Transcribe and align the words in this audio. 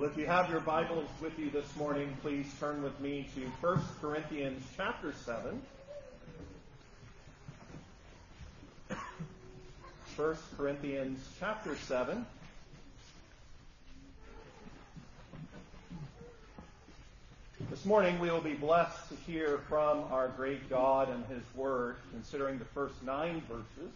Well, 0.00 0.08
if 0.08 0.16
you 0.16 0.24
have 0.24 0.48
your 0.48 0.60
Bibles 0.60 1.10
with 1.20 1.38
you 1.38 1.50
this 1.50 1.76
morning, 1.76 2.16
please 2.22 2.46
turn 2.58 2.82
with 2.82 2.98
me 3.00 3.28
to 3.34 3.42
1 3.60 3.82
Corinthians 4.00 4.64
chapter 4.74 5.12
7. 5.12 5.60
1 10.16 10.36
Corinthians 10.56 11.22
chapter 11.38 11.76
7. 11.76 12.24
This 17.68 17.84
morning 17.84 18.18
we 18.20 18.30
will 18.30 18.40
be 18.40 18.54
blessed 18.54 19.10
to 19.10 19.16
hear 19.30 19.58
from 19.68 20.04
our 20.10 20.28
great 20.28 20.70
God 20.70 21.10
and 21.10 21.26
His 21.26 21.42
Word, 21.54 21.96
considering 22.10 22.58
the 22.58 22.64
first 22.64 22.94
nine 23.02 23.42
verses. 23.42 23.92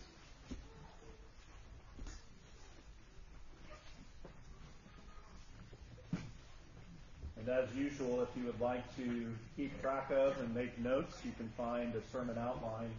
And 7.46 7.58
as 7.58 7.75
usual, 7.75 8.22
if 8.22 8.29
you 8.36 8.46
would 8.46 8.58
like 8.58 8.96
to 8.96 9.34
keep 9.54 9.79
track 9.82 10.11
of 10.11 10.39
and 10.40 10.54
make 10.54 10.79
notes, 10.79 11.14
you 11.25 11.32
can 11.36 11.50
find 11.58 11.94
a 11.94 12.00
sermon 12.11 12.39
outline 12.39 12.90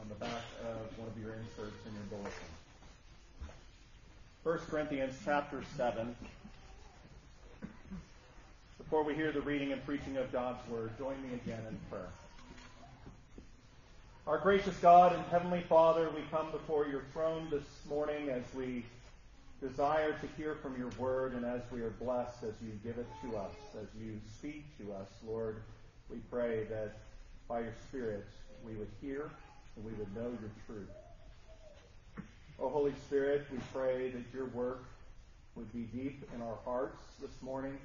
on 0.00 0.08
the 0.08 0.14
back 0.14 0.42
of 0.62 0.98
one 0.98 1.08
of 1.08 1.20
your 1.20 1.34
inserts 1.34 1.76
in 1.84 1.92
your 1.94 2.04
bulletin. 2.10 2.32
1 4.44 4.58
Corinthians 4.70 5.14
chapter 5.24 5.62
7. 5.76 6.14
Before 8.78 9.02
we 9.02 9.14
hear 9.14 9.32
the 9.32 9.40
reading 9.40 9.72
and 9.72 9.84
preaching 9.84 10.16
of 10.16 10.30
God's 10.30 10.60
Word, 10.68 10.96
join 10.96 11.20
me 11.20 11.34
again 11.34 11.62
in 11.68 11.76
prayer. 11.90 12.06
Our 14.28 14.38
gracious 14.38 14.76
God 14.76 15.12
and 15.12 15.24
Heavenly 15.24 15.64
Father, 15.68 16.08
we 16.14 16.22
come 16.30 16.52
before 16.52 16.86
your 16.86 17.02
throne 17.12 17.48
this 17.50 17.64
morning 17.88 18.28
as 18.28 18.44
we 18.54 18.84
desire 19.60 20.12
to 20.12 20.26
hear 20.36 20.54
from 20.54 20.78
your 20.78 20.88
word 20.98 21.34
and 21.34 21.44
as 21.44 21.60
we 21.70 21.82
are 21.82 21.90
blessed 21.90 22.42
as 22.44 22.54
you 22.62 22.72
give 22.82 22.96
it 22.96 23.06
to 23.22 23.36
us, 23.36 23.52
as 23.80 23.86
you 24.00 24.18
speak 24.38 24.64
to 24.78 24.92
us, 24.94 25.08
Lord, 25.26 25.56
we 26.08 26.16
pray 26.30 26.64
that 26.70 26.96
by 27.46 27.60
your 27.60 27.74
Spirit 27.88 28.26
we 28.64 28.74
would 28.74 28.90
hear 29.02 29.30
and 29.76 29.84
we 29.84 29.92
would 29.92 30.14
know 30.14 30.30
your 30.40 30.50
truth. 30.66 30.88
O 32.58 32.64
oh, 32.64 32.68
Holy 32.68 32.94
Spirit, 33.06 33.46
we 33.52 33.58
pray 33.72 34.10
that 34.10 34.22
your 34.34 34.46
work 34.46 34.84
would 35.54 35.70
be 35.72 35.82
deep 35.98 36.26
in 36.34 36.42
our 36.42 36.56
hearts 36.64 37.02
this 37.20 37.42
morning, 37.42 37.76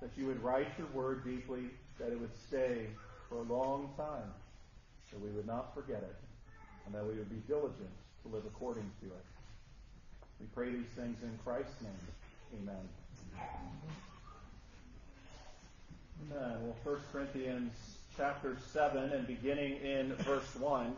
that 0.00 0.10
you 0.16 0.26
would 0.26 0.42
write 0.42 0.68
your 0.78 0.88
word 0.88 1.24
deeply, 1.24 1.64
that 1.98 2.12
it 2.12 2.20
would 2.20 2.36
stay 2.48 2.86
for 3.28 3.36
a 3.36 3.42
long 3.42 3.90
time, 3.96 4.32
that 5.12 5.20
we 5.20 5.30
would 5.30 5.46
not 5.46 5.74
forget 5.74 6.02
it, 6.02 6.16
and 6.86 6.94
that 6.94 7.04
we 7.04 7.14
would 7.14 7.30
be 7.30 7.42
diligent 7.48 7.90
to 8.22 8.28
live 8.28 8.44
according 8.46 8.88
to 9.00 9.06
it. 9.06 9.35
We 10.40 10.46
pray 10.54 10.70
these 10.70 10.86
things 10.96 11.16
in 11.22 11.38
Christ's 11.44 11.80
name. 11.80 11.92
Amen. 12.62 12.88
Amen. 16.30 16.58
Well, 16.62 16.76
1 16.84 16.96
Corinthians 17.12 17.72
chapter 18.16 18.56
7 18.72 19.12
and 19.12 19.26
beginning 19.26 19.76
in 19.76 20.14
verse 20.16 20.54
1. 20.58 20.94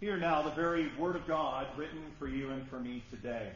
Hear 0.00 0.16
now 0.16 0.42
the 0.42 0.50
very 0.50 0.90
word 0.98 1.16
of 1.16 1.26
God 1.26 1.66
written 1.76 2.02
for 2.18 2.28
you 2.28 2.50
and 2.50 2.66
for 2.68 2.78
me 2.78 3.02
today. 3.10 3.50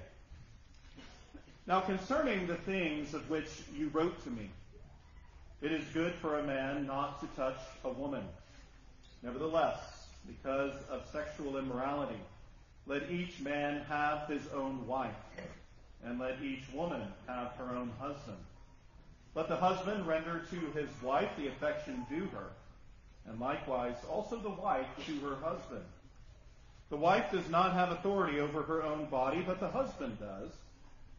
Now 1.66 1.80
concerning 1.80 2.46
the 2.46 2.56
things 2.56 3.14
of 3.14 3.28
which 3.28 3.48
you 3.76 3.88
wrote 3.88 4.22
to 4.24 4.30
me, 4.30 4.50
it 5.60 5.72
is 5.72 5.84
good 5.92 6.14
for 6.14 6.38
a 6.38 6.42
man 6.42 6.86
not 6.86 7.20
to 7.20 7.26
touch 7.36 7.58
a 7.84 7.90
woman. 7.90 8.24
Nevertheless, 9.22 10.06
because 10.26 10.72
of 10.88 11.06
sexual 11.12 11.58
immorality, 11.58 12.18
let 12.88 13.10
each 13.10 13.38
man 13.40 13.82
have 13.86 14.26
his 14.28 14.48
own 14.54 14.86
wife, 14.86 15.14
and 16.02 16.18
let 16.18 16.40
each 16.42 16.62
woman 16.72 17.02
have 17.26 17.52
her 17.52 17.76
own 17.76 17.92
husband. 18.00 18.38
Let 19.34 19.48
the 19.48 19.56
husband 19.56 20.06
render 20.06 20.46
to 20.50 20.78
his 20.78 20.88
wife 21.02 21.28
the 21.36 21.48
affection 21.48 22.06
due 22.08 22.28
her, 22.32 22.48
and 23.26 23.38
likewise 23.38 23.96
also 24.10 24.38
the 24.38 24.48
wife 24.48 24.86
to 25.04 25.20
her 25.20 25.36
husband. 25.36 25.84
The 26.88 26.96
wife 26.96 27.30
does 27.30 27.50
not 27.50 27.74
have 27.74 27.90
authority 27.90 28.40
over 28.40 28.62
her 28.62 28.82
own 28.82 29.04
body, 29.10 29.42
but 29.46 29.60
the 29.60 29.68
husband 29.68 30.18
does. 30.18 30.50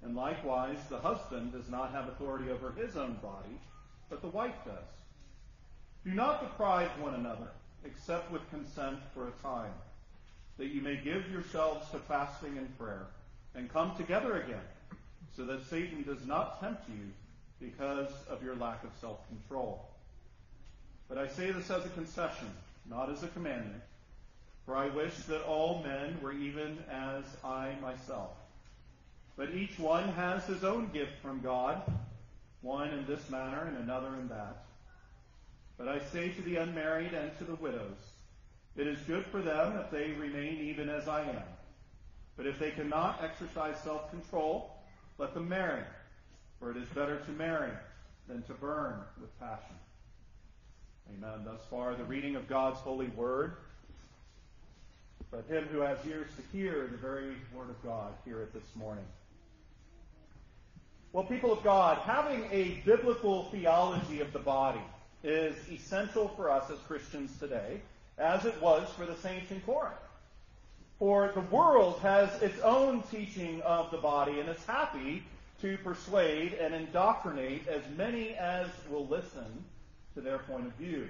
And 0.02 0.16
likewise, 0.16 0.78
the 0.90 0.98
husband 0.98 1.52
does 1.52 1.70
not 1.70 1.92
have 1.92 2.08
authority 2.08 2.50
over 2.50 2.72
his 2.72 2.98
own 2.98 3.20
body, 3.22 3.60
but 4.10 4.22
the 4.22 4.30
wife 4.30 4.56
does. 4.66 4.74
Do 6.04 6.12
not 6.12 6.42
deprive 6.42 6.90
one 7.00 7.14
another, 7.14 7.52
except 7.86 8.32
with 8.32 8.50
consent 8.50 8.98
for 9.14 9.28
a 9.28 9.32
time 9.44 9.74
that 10.60 10.68
you 10.68 10.82
may 10.82 10.98
give 10.98 11.32
yourselves 11.32 11.90
to 11.90 11.98
fasting 12.00 12.58
and 12.58 12.78
prayer, 12.78 13.08
and 13.56 13.72
come 13.72 13.96
together 13.96 14.42
again, 14.42 14.60
so 15.36 15.46
that 15.46 15.66
Satan 15.70 16.04
does 16.04 16.28
not 16.28 16.60
tempt 16.60 16.84
you 16.90 17.06
because 17.62 18.10
of 18.30 18.44
your 18.44 18.56
lack 18.56 18.84
of 18.84 18.92
self 19.00 19.26
control. 19.30 19.90
But 21.08 21.18
I 21.18 21.28
say 21.28 21.52
this 21.52 21.72
as 21.72 21.86
a 21.86 21.90
concession, 21.90 22.52
not 22.90 23.10
as 23.10 23.24
a 23.24 23.30
commandment, 23.30 23.82
for 24.66 24.76
I 24.76 24.90
wish 24.90 25.16
that 25.30 25.46
all 25.46 25.82
men 25.82 26.18
were 26.22 26.34
even 26.34 26.78
as 26.92 27.24
I 27.44 27.74
myself. 27.82 28.32
But 29.38 29.52
each 29.52 29.80
one 29.80 30.10
has 30.10 30.46
his 30.46 30.66
own 30.66 30.90
gift 30.92 31.14
from 31.22 31.40
God, 31.40 31.82
one 32.62 32.90
in 32.90 33.06
this 33.06 33.30
manner 33.30 33.64
and 33.64 33.78
another 33.78 34.14
in 34.16 34.28
that. 34.28 34.66
But 35.78 35.88
I 35.88 36.00
say 36.12 36.30
to 36.30 36.42
the 36.42 36.58
unmarried 36.58 37.14
and 37.14 37.36
to 37.38 37.46
the 37.46 37.56
widows, 37.56 37.96
it 38.78 38.88
is 38.88 39.00
good 39.02 39.26
for 39.26 39.42
them 39.42 39.78
if 39.78 39.92
they 39.92 40.12
remain 40.12 40.60
even 40.62 40.90
as 40.90 41.08
I 41.08 41.22
am. 41.24 41.44
But 42.38 42.46
if 42.46 42.58
they 42.60 42.72
cannot 42.72 43.22
exercise 43.22 43.76
self-control, 43.84 44.74
let 45.18 45.34
them 45.34 45.50
marry. 45.50 45.84
For 46.60 46.72
it 46.72 46.78
is 46.78 46.88
better 46.90 47.20
to 47.20 47.32
marry 47.32 47.72
than 48.28 48.44
to 48.44 48.54
burn 48.54 48.96
with 49.20 49.38
passion. 49.40 49.76
Amen. 51.10 51.44
Thus 51.44 51.62
far, 51.70 51.96
the 51.96 52.04
reading 52.04 52.36
of 52.36 52.48
God's 52.48 52.80
holy 52.80 53.08
word. 53.08 53.54
But 55.32 55.46
him 55.48 55.66
who 55.72 55.80
has 55.80 55.98
ears 56.08 56.30
to 56.38 56.58
hear 56.58 56.88
the 56.92 56.98
very 56.98 57.36
word 57.54 57.70
of 57.70 57.84
God, 57.84 58.14
hear 58.26 58.42
it 58.42 58.54
this 58.54 58.76
morning. 58.76 59.06
Well, 61.12 61.24
people 61.24 61.52
of 61.52 61.64
God, 61.64 61.98
having 62.00 62.46
a 62.52 62.82
biblical 62.86 63.46
theology 63.46 64.22
of 64.22 64.32
the 64.32 64.40
body 64.40 64.82
is 65.24 65.56
essential 65.72 66.30
for 66.36 66.50
us 66.50 66.70
as 66.70 66.78
Christians 66.88 67.38
today 67.40 67.82
as 68.20 68.46
it 68.46 68.62
was 68.62 68.88
for 68.98 69.06
the 69.06 69.16
saints 69.16 69.52
in 69.52 69.62
Corinth. 69.62 69.96
For 71.00 71.32
the 71.34 71.42
world 71.42 72.00
has 72.02 72.42
its 72.42 72.60
own 72.60 73.04
teaching 73.04 73.62
of 73.62 73.90
the 73.90 73.98
body 73.98 74.40
and 74.40 74.50
is 74.50 74.64
happy 74.66 75.24
to 75.62 75.78
persuade 75.78 76.54
and 76.54 76.74
indoctrinate 76.74 77.68
as 77.68 77.82
many 77.98 78.34
as 78.36 78.68
will 78.90 79.08
listen 79.08 79.64
to 80.14 80.22
their 80.22 80.40
point 80.40 80.68
of 80.68 80.74
view. 80.74 81.08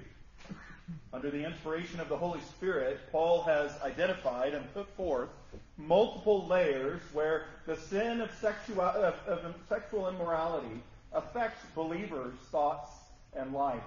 Under 1.12 1.30
the 1.30 1.44
inspiration 1.44 2.00
of 2.00 2.08
the 2.08 2.16
Holy 2.16 2.40
Spirit, 2.40 3.00
Paul 3.12 3.42
has 3.42 3.72
identified 3.82 4.54
and 4.54 4.72
put 4.74 4.88
forth 4.96 5.28
multiple 5.76 6.46
layers 6.46 7.00
where 7.12 7.46
the 7.66 7.76
sin 7.76 8.20
of, 8.20 8.30
sexual, 8.40 8.82
of, 8.82 9.14
of 9.26 9.54
sexual 9.68 10.08
immorality 10.08 10.82
affects 11.12 11.64
believers' 11.74 12.34
thoughts 12.50 12.90
and 13.34 13.52
life 13.52 13.82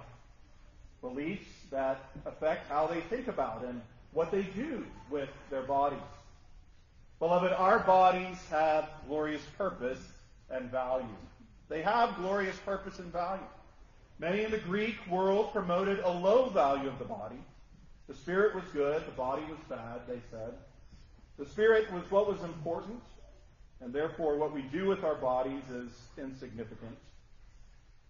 beliefs 1.04 1.46
that 1.70 2.00
affect 2.24 2.68
how 2.68 2.86
they 2.86 3.00
think 3.02 3.28
about 3.28 3.62
and 3.64 3.80
what 4.12 4.30
they 4.30 4.42
do 4.42 4.84
with 5.10 5.28
their 5.50 5.62
bodies. 5.62 5.98
Beloved, 7.18 7.52
our 7.52 7.80
bodies 7.80 8.38
have 8.50 8.88
glorious 9.06 9.42
purpose 9.58 10.00
and 10.50 10.70
value. 10.70 11.06
They 11.68 11.82
have 11.82 12.16
glorious 12.16 12.56
purpose 12.64 12.98
and 12.98 13.12
value. 13.12 13.42
Many 14.18 14.44
in 14.44 14.50
the 14.50 14.58
Greek 14.58 14.96
world 15.10 15.52
promoted 15.52 15.98
a 16.00 16.10
low 16.10 16.48
value 16.48 16.88
of 16.88 16.98
the 16.98 17.04
body. 17.04 17.42
The 18.08 18.14
spirit 18.14 18.54
was 18.54 18.64
good, 18.72 19.04
the 19.06 19.12
body 19.12 19.42
was 19.48 19.58
bad, 19.68 20.00
they 20.08 20.20
said. 20.30 20.54
The 21.38 21.46
spirit 21.46 21.92
was 21.92 22.08
what 22.10 22.28
was 22.28 22.42
important, 22.42 23.02
and 23.80 23.92
therefore 23.92 24.36
what 24.36 24.54
we 24.54 24.62
do 24.62 24.86
with 24.86 25.04
our 25.04 25.16
bodies 25.16 25.62
is 25.70 25.90
insignificant. 26.16 26.96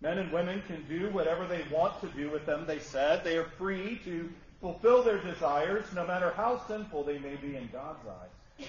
Men 0.04 0.18
and 0.18 0.30
women 0.30 0.62
can 0.66 0.84
do 0.86 1.08
whatever 1.08 1.46
they 1.46 1.64
want 1.72 1.98
to 2.02 2.08
do 2.08 2.30
with 2.30 2.44
them, 2.44 2.66
they 2.66 2.78
said. 2.78 3.24
They 3.24 3.38
are 3.38 3.48
free 3.56 3.98
to 4.04 4.28
fulfill 4.60 5.02
their 5.02 5.16
desires, 5.16 5.86
no 5.94 6.06
matter 6.06 6.30
how 6.36 6.60
sinful 6.68 7.04
they 7.04 7.18
may 7.18 7.36
be 7.36 7.56
in 7.56 7.70
God's 7.72 8.06
eyes. 8.06 8.68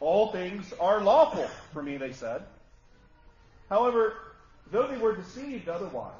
All 0.00 0.32
things 0.32 0.72
are 0.80 1.02
lawful 1.02 1.46
for 1.74 1.82
me, 1.82 1.98
they 1.98 2.12
said. 2.12 2.44
However, 3.68 4.14
though 4.72 4.86
they 4.86 4.96
were 4.96 5.14
deceived 5.14 5.68
otherwise, 5.68 6.14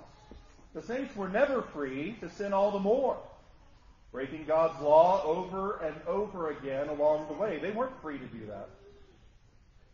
the 0.75 0.83
saints 0.83 1.17
were 1.17 1.29
never 1.31 1.63
free 1.63 2.15
to 2.21 2.29
sin 2.29 2.53
all 2.53 2.71
the 2.71 2.79
more, 2.79 3.17
breaking 4.13 4.45
God's 4.45 4.79
law 4.83 5.25
over 5.25 5.79
and 5.79 5.97
over 6.07 6.51
again 6.51 6.91
along 6.91 7.29
the 7.29 7.33
way. 7.33 7.59
They 7.59 7.71
weren't 7.71 7.99
free 8.03 8.19
to 8.19 8.27
do 8.27 8.45
that. 8.49 8.69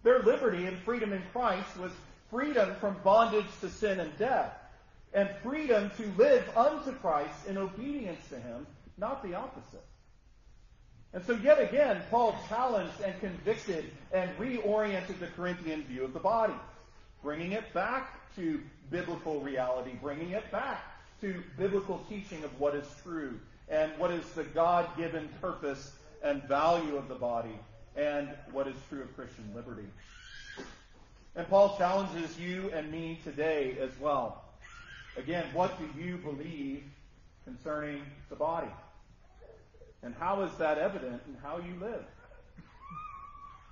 Their 0.02 0.24
liberty 0.24 0.66
and 0.66 0.76
freedom 0.78 1.12
in 1.12 1.22
Christ 1.32 1.78
was 1.78 1.92
freedom 2.30 2.74
from 2.80 2.96
bondage 3.04 3.46
to 3.60 3.68
sin 3.68 4.00
and 4.00 4.16
death, 4.18 4.52
and 5.12 5.28
freedom 5.42 5.90
to 5.96 6.12
live 6.16 6.44
unto 6.56 6.92
Christ 6.92 7.46
in 7.48 7.58
obedience 7.58 8.20
to 8.28 8.36
Him, 8.36 8.66
not 8.98 9.22
the 9.22 9.34
opposite. 9.34 9.84
And 11.12 11.24
so, 11.24 11.32
yet 11.32 11.60
again, 11.60 12.02
Paul 12.10 12.38
challenged 12.48 13.00
and 13.04 13.18
convicted 13.20 13.90
and 14.12 14.30
reoriented 14.38 15.18
the 15.18 15.26
Corinthian 15.28 15.82
view 15.82 16.04
of 16.04 16.12
the 16.12 16.20
body. 16.20 16.54
bringing 17.22 17.52
it 17.52 17.72
back 17.74 18.34
to 18.36 18.60
biblical 18.90 19.40
reality, 19.40 19.92
bringing 20.00 20.30
it 20.30 20.50
back 20.50 20.82
to 21.20 21.42
biblical 21.58 22.04
teaching 22.08 22.42
of 22.44 22.60
what 22.60 22.74
is 22.74 22.86
true 23.02 23.38
and 23.68 23.92
what 23.98 24.10
is 24.10 24.24
the 24.30 24.44
God 24.44 24.86
given 24.96 25.28
purpose 25.40 25.92
and 26.22 26.42
value 26.44 26.96
of 26.96 27.08
the 27.08 27.14
body 27.14 27.58
and 27.96 28.28
what 28.52 28.66
is 28.66 28.74
true 28.88 29.02
of 29.02 29.14
Christian 29.14 29.50
liberty. 29.54 29.86
And 31.36 31.48
Paul 31.48 31.76
challenges 31.76 32.38
you 32.38 32.70
and 32.74 32.90
me 32.90 33.20
today 33.24 33.76
as 33.80 33.90
well. 34.00 34.44
Again, 35.16 35.44
what 35.52 35.78
do 35.78 36.00
you 36.00 36.16
believe 36.16 36.82
concerning 37.44 38.02
the 38.28 38.36
body? 38.36 38.70
And 40.02 40.14
how 40.14 40.42
is 40.42 40.52
that 40.58 40.78
evident 40.78 41.22
in 41.28 41.36
how 41.42 41.58
you 41.58 41.74
live? 41.80 42.04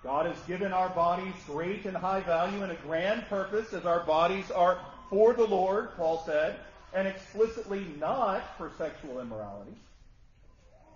God 0.02 0.26
has 0.26 0.38
given 0.46 0.72
our 0.72 0.90
bodies 0.90 1.34
great 1.46 1.84
and 1.84 1.96
high 1.96 2.20
value 2.20 2.62
and 2.62 2.70
a 2.70 2.76
grand 2.76 3.26
purpose 3.28 3.72
as 3.72 3.84
our 3.84 4.00
bodies 4.00 4.50
are 4.50 4.78
for 5.10 5.32
the 5.32 5.46
Lord, 5.46 5.96
Paul 5.96 6.22
said, 6.25 6.56
and 6.94 7.08
explicitly 7.08 7.84
not 7.99 8.56
for 8.56 8.70
sexual 8.78 9.20
immorality. 9.20 9.75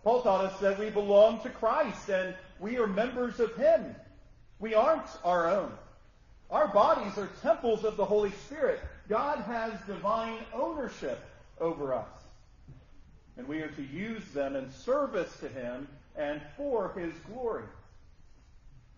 Paul 0.04 0.22
taught 0.22 0.44
us 0.44 0.58
that 0.60 0.78
we 0.78 0.90
belong 0.90 1.40
to 1.40 1.50
Christ 1.50 2.08
and 2.08 2.34
we 2.60 2.78
are 2.78 2.86
members 2.86 3.40
of 3.40 3.54
Him. 3.56 3.94
We 4.58 4.74
aren't 4.74 5.06
our 5.24 5.50
own. 5.50 5.72
Our 6.52 6.68
bodies 6.68 7.16
are 7.16 7.30
temples 7.40 7.82
of 7.82 7.96
the 7.96 8.04
Holy 8.04 8.30
Spirit. 8.30 8.80
God 9.08 9.38
has 9.38 9.72
divine 9.86 10.40
ownership 10.52 11.18
over 11.58 11.94
us. 11.94 12.06
And 13.38 13.48
we 13.48 13.60
are 13.62 13.70
to 13.70 13.82
use 13.82 14.22
them 14.34 14.54
in 14.54 14.70
service 14.70 15.34
to 15.38 15.48
Him 15.48 15.88
and 16.14 16.42
for 16.58 16.92
His 16.94 17.14
glory. 17.32 17.64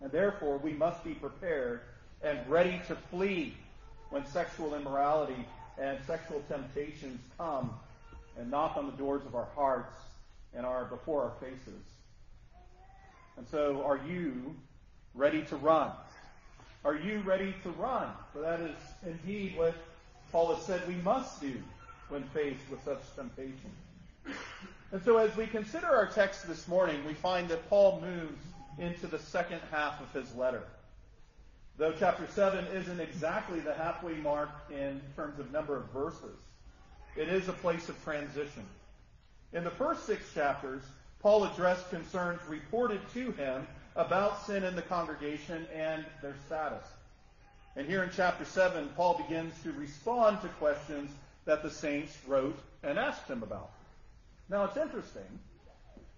And 0.01 0.11
therefore, 0.11 0.57
we 0.57 0.73
must 0.73 1.01
be 1.05 1.13
prepared 1.13 1.79
and 2.21 2.37
ready 2.49 2.81
to 2.89 2.95
flee 3.09 3.53
when 4.09 4.25
sexual 4.25 4.75
immorality 4.75 5.47
and 5.79 5.97
sexual 6.05 6.43
temptations 6.49 7.21
come 7.37 7.71
and 8.37 8.51
knock 8.51 8.75
on 8.75 8.85
the 8.85 8.97
doors 8.97 9.25
of 9.25 9.33
our 9.33 9.47
hearts 9.55 9.95
and 10.53 10.65
are 10.65 10.83
before 10.83 11.23
our 11.23 11.33
faces. 11.39 11.83
And 13.37 13.47
so, 13.47 13.81
are 13.85 14.01
you 14.05 14.55
ready 15.13 15.43
to 15.43 15.55
run? 15.55 15.91
Are 16.85 16.95
you 16.95 17.19
ready 17.25 17.55
to 17.63 17.69
run? 17.71 18.09
For 18.31 18.41
that 18.41 18.59
is 18.59 18.75
indeed 19.03 19.57
what 19.57 19.73
Paul 20.31 20.53
has 20.53 20.63
said 20.63 20.87
we 20.87 20.93
must 20.95 21.41
do 21.41 21.55
when 22.09 22.21
faced 22.25 22.61
with 22.69 22.83
such 22.85 22.99
temptation. 23.15 23.71
And 24.91 25.03
so, 25.03 25.17
as 25.17 25.35
we 25.35 25.47
consider 25.47 25.87
our 25.87 26.05
text 26.05 26.47
this 26.47 26.67
morning, 26.67 27.03
we 27.07 27.15
find 27.15 27.49
that 27.49 27.67
Paul 27.69 28.01
moves 28.01 28.39
into 28.77 29.07
the 29.07 29.17
second 29.17 29.61
half 29.71 29.99
of 29.99 30.13
his 30.13 30.35
letter. 30.35 30.61
Though 31.77 31.93
chapter 31.97 32.27
7 32.27 32.65
isn't 32.67 32.99
exactly 32.99 33.61
the 33.61 33.73
halfway 33.73 34.13
mark 34.13 34.51
in 34.69 35.01
terms 35.15 35.39
of 35.39 35.51
number 35.51 35.75
of 35.75 35.89
verses, 35.91 36.37
it 37.17 37.29
is 37.29 37.49
a 37.49 37.53
place 37.53 37.89
of 37.89 38.01
transition. 38.03 38.63
In 39.53 39.63
the 39.63 39.71
first 39.71 40.05
six 40.05 40.21
chapters, 40.35 40.83
Paul 41.19 41.45
addressed 41.45 41.89
concerns 41.89 42.41
reported 42.47 43.01
to 43.13 43.31
him 43.31 43.65
about 43.95 44.45
sin 44.45 44.63
in 44.63 44.75
the 44.75 44.81
congregation 44.81 45.65
and 45.73 46.05
their 46.21 46.35
status. 46.45 46.85
And 47.75 47.87
here 47.87 48.03
in 48.03 48.09
chapter 48.15 48.45
7, 48.45 48.89
Paul 48.95 49.23
begins 49.27 49.53
to 49.63 49.71
respond 49.73 50.41
to 50.41 50.47
questions 50.49 51.11
that 51.45 51.63
the 51.63 51.69
saints 51.69 52.15
wrote 52.27 52.57
and 52.83 52.97
asked 52.97 53.27
him 53.27 53.43
about. 53.43 53.71
Now, 54.49 54.65
it's 54.65 54.77
interesting 54.77 55.39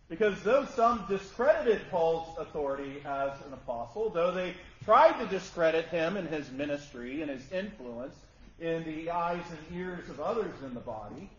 because 0.09 0.41
though 0.43 0.65
some 0.75 1.05
discredited 1.09 1.81
Paul's 1.89 2.37
authority 2.37 3.01
as 3.05 3.31
an 3.45 3.53
apostle, 3.53 4.09
though 4.09 4.31
they 4.31 4.53
tried 4.85 5.19
to 5.19 5.25
discredit 5.27 5.87
him 5.87 6.17
and 6.17 6.27
his 6.29 6.49
ministry 6.51 7.21
and 7.21 7.29
his 7.29 7.51
influence 7.51 8.15
in 8.59 8.83
the 8.85 9.11
eyes 9.11 9.43
and 9.49 9.77
ears 9.77 10.09
of 10.09 10.19
others 10.19 10.53
in 10.63 10.73
the 10.73 10.79
body, 10.79 11.29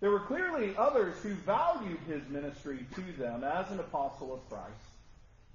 there 0.00 0.10
were 0.10 0.20
clearly 0.20 0.74
others 0.76 1.16
who 1.22 1.34
valued 1.34 1.98
his 2.08 2.22
ministry 2.28 2.84
to 2.94 3.22
them 3.22 3.44
as 3.44 3.70
an 3.70 3.80
apostle 3.80 4.34
of 4.34 4.48
Christ 4.48 4.91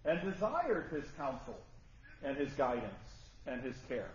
and 0.06 0.22
desired 0.22 0.86
his 0.92 1.06
counsel 1.18 1.58
and 2.24 2.38
his 2.38 2.52
guidance 2.54 2.94
and 3.46 3.62
his 3.62 3.76
care. 3.88 4.10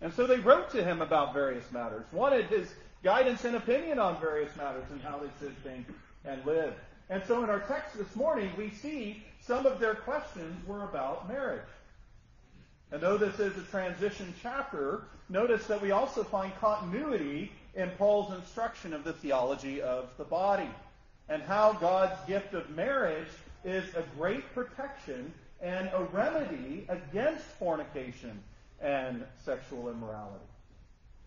And 0.00 0.12
so 0.12 0.26
they 0.26 0.38
wrote 0.38 0.70
to 0.70 0.84
him 0.84 1.00
about 1.00 1.32
various 1.32 1.70
matters, 1.72 2.04
wanted 2.12 2.46
his 2.46 2.68
guidance 3.02 3.44
and 3.44 3.56
opinion 3.56 3.98
on 3.98 4.20
various 4.20 4.54
matters 4.56 4.84
and 4.90 5.00
how 5.00 5.18
they 5.18 5.30
should 5.40 5.56
think 5.62 5.86
and 6.24 6.44
live. 6.44 6.74
And 7.08 7.22
so 7.26 7.42
in 7.44 7.50
our 7.50 7.60
text 7.60 7.96
this 7.96 8.14
morning, 8.16 8.50
we 8.58 8.70
see 8.70 9.22
some 9.40 9.64
of 9.64 9.78
their 9.78 9.94
questions 9.94 10.66
were 10.66 10.82
about 10.82 11.28
marriage. 11.28 11.62
And 12.92 13.00
though 13.00 13.16
this 13.16 13.38
is 13.38 13.56
a 13.56 13.62
transition 13.62 14.34
chapter, 14.42 15.04
notice 15.28 15.66
that 15.66 15.80
we 15.80 15.92
also 15.92 16.22
find 16.24 16.52
continuity 16.60 17.52
in 17.74 17.90
Paul's 17.90 18.32
instruction 18.32 18.92
of 18.92 19.04
the 19.04 19.12
theology 19.12 19.80
of 19.80 20.08
the 20.18 20.24
body 20.24 20.68
and 21.28 21.42
how 21.42 21.72
God's 21.74 22.16
gift 22.26 22.54
of 22.54 22.70
marriage 22.70 23.28
is 23.66 23.84
a 23.94 24.04
great 24.16 24.54
protection 24.54 25.34
and 25.60 25.90
a 25.92 26.04
remedy 26.12 26.86
against 26.88 27.44
fornication 27.58 28.42
and 28.80 29.24
sexual 29.44 29.90
immorality. 29.90 30.44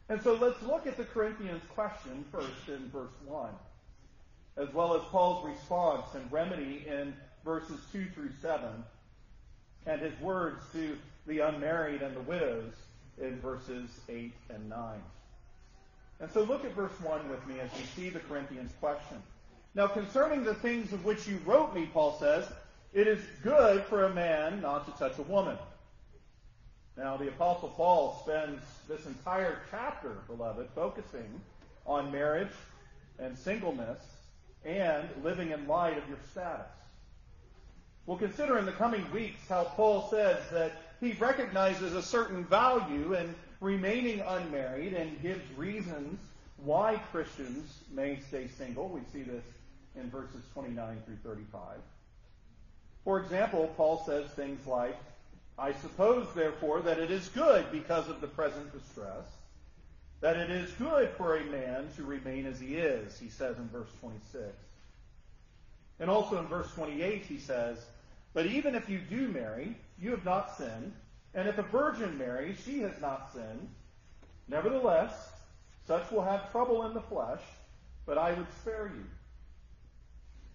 And 0.08 0.22
so 0.24 0.34
let's 0.34 0.62
look 0.64 0.88
at 0.88 0.98
the 0.98 1.04
Corinthians 1.04 1.62
question 1.76 2.26
first 2.32 2.68
in 2.68 2.90
verse 2.90 3.14
1 3.26 3.50
as 4.60 4.74
well 4.74 4.94
as 4.94 5.02
Paul's 5.04 5.46
response 5.46 6.06
and 6.16 6.32
remedy 6.32 6.86
in 6.88 7.14
verses 7.46 7.80
2 7.94 8.08
through 8.14 8.32
7, 8.42 8.68
and 9.86 10.02
his 10.02 10.20
words 10.20 10.62
to 10.74 10.98
the 11.28 11.40
unmarried 11.40 12.02
and 12.02 12.16
the 12.16 12.22
widows 12.22 12.74
in 13.22 13.40
verses 13.40 13.90
8 14.10 14.34
and 14.50 14.70
9. 14.70 15.02
And 16.20 16.32
so 16.32 16.44
look 16.44 16.66
at 16.66 16.74
verse 16.74 17.00
1 17.02 17.30
with 17.30 17.46
me 17.48 17.60
as 17.62 17.70
we 17.78 17.84
see 17.96 18.10
the 18.10 18.20
Corinthians 18.20 18.72
question. 18.82 19.24
Now, 19.76 19.88
concerning 19.88 20.44
the 20.44 20.56
things 20.56 20.94
of 20.94 21.06
which 21.06 21.28
you 21.28 21.40
wrote 21.46 21.76
me, 21.76 21.90
Paul 21.94 22.18
says, 22.20 22.46
it 22.94 23.08
is 23.08 23.20
good 23.44 23.84
for 23.84 24.06
a 24.06 24.14
man 24.14 24.62
not 24.62 24.86
to 24.86 25.00
touch 25.00 25.20
a 25.20 25.24
woman. 25.24 25.58
Now, 26.98 27.18
the 27.18 27.28
Apostle 27.28 27.70
Paul 27.70 28.20
spends 28.24 28.62
this 28.88 29.06
entire 29.06 29.60
chapter, 29.70 30.18
beloved, 30.28 30.68
focusing 30.76 31.42
on 31.86 32.12
marriage 32.12 32.52
and 33.20 33.38
singleness 33.38 34.02
and 34.66 35.08
living 35.24 35.52
in 35.52 35.68
light 35.68 35.98
of 35.98 36.08
your 36.10 36.18
status. 36.32 36.66
We'll 38.06 38.18
consider 38.18 38.58
in 38.58 38.66
the 38.66 38.72
coming 38.72 39.10
weeks 39.12 39.40
how 39.48 39.66
Paul 39.66 40.10
says 40.10 40.40
that 40.52 40.72
he 41.00 41.14
recognizes 41.14 41.94
a 41.94 42.02
certain 42.02 42.44
value 42.44 43.14
in 43.14 43.36
remaining 43.62 44.22
unmarried 44.22 44.94
and 44.94 45.22
gives 45.22 45.44
reasons 45.56 46.20
why 46.64 47.02
Christians 47.12 47.80
may 47.92 48.20
stay 48.28 48.48
single. 48.48 48.90
We 48.90 49.02
see 49.14 49.24
this 49.24 49.44
in 49.96 50.10
verses 50.10 50.44
29 50.54 50.98
through 51.06 51.18
35. 51.24 51.78
For 53.04 53.20
example, 53.20 53.74
Paul 53.78 54.04
says 54.06 54.30
things 54.32 54.66
like, 54.68 54.98
I 55.58 55.74
suppose, 55.74 56.28
therefore, 56.36 56.82
that 56.82 57.00
it 57.00 57.12
is 57.12 57.28
good 57.30 57.66
because 57.72 58.08
of 58.08 58.22
the 58.22 58.28
present 58.28 58.72
distress 58.72 59.26
that 60.22 60.36
it 60.36 60.50
is 60.50 60.72
good 60.74 61.10
for 61.18 61.38
a 61.38 61.46
man 61.46 61.88
to 61.96 62.04
remain 62.04 62.46
as 62.46 62.60
he 62.60 62.76
is, 62.76 63.18
he 63.18 63.30
says 63.30 63.58
in 63.58 63.70
verse 63.70 63.88
26. 64.02 64.44
And 66.00 66.10
also 66.10 66.40
in 66.40 66.48
verse 66.48 66.70
28, 66.74 67.24
he 67.24 67.40
says, 67.40 67.78
But 68.34 68.46
even 68.46 68.76
if 68.76 68.90
you 68.90 69.00
do 69.00 69.30
marry, 69.30 69.76
you 70.02 70.12
have 70.12 70.26
not 70.26 70.58
sinned, 70.58 70.94
and 71.34 71.48
if 71.48 71.58
a 71.58 71.64
virgin 71.64 72.18
marries, 72.18 72.58
she 72.66 72.80
has 72.80 73.00
not 73.00 73.32
sinned. 73.34 73.70
Nevertheless, 74.48 75.14
such 75.90 76.12
will 76.12 76.22
have 76.22 76.52
trouble 76.52 76.86
in 76.86 76.94
the 76.94 77.02
flesh, 77.02 77.42
but 78.06 78.16
I 78.20 78.32
would 78.34 78.46
spare 78.62 78.92
you. 78.96 79.04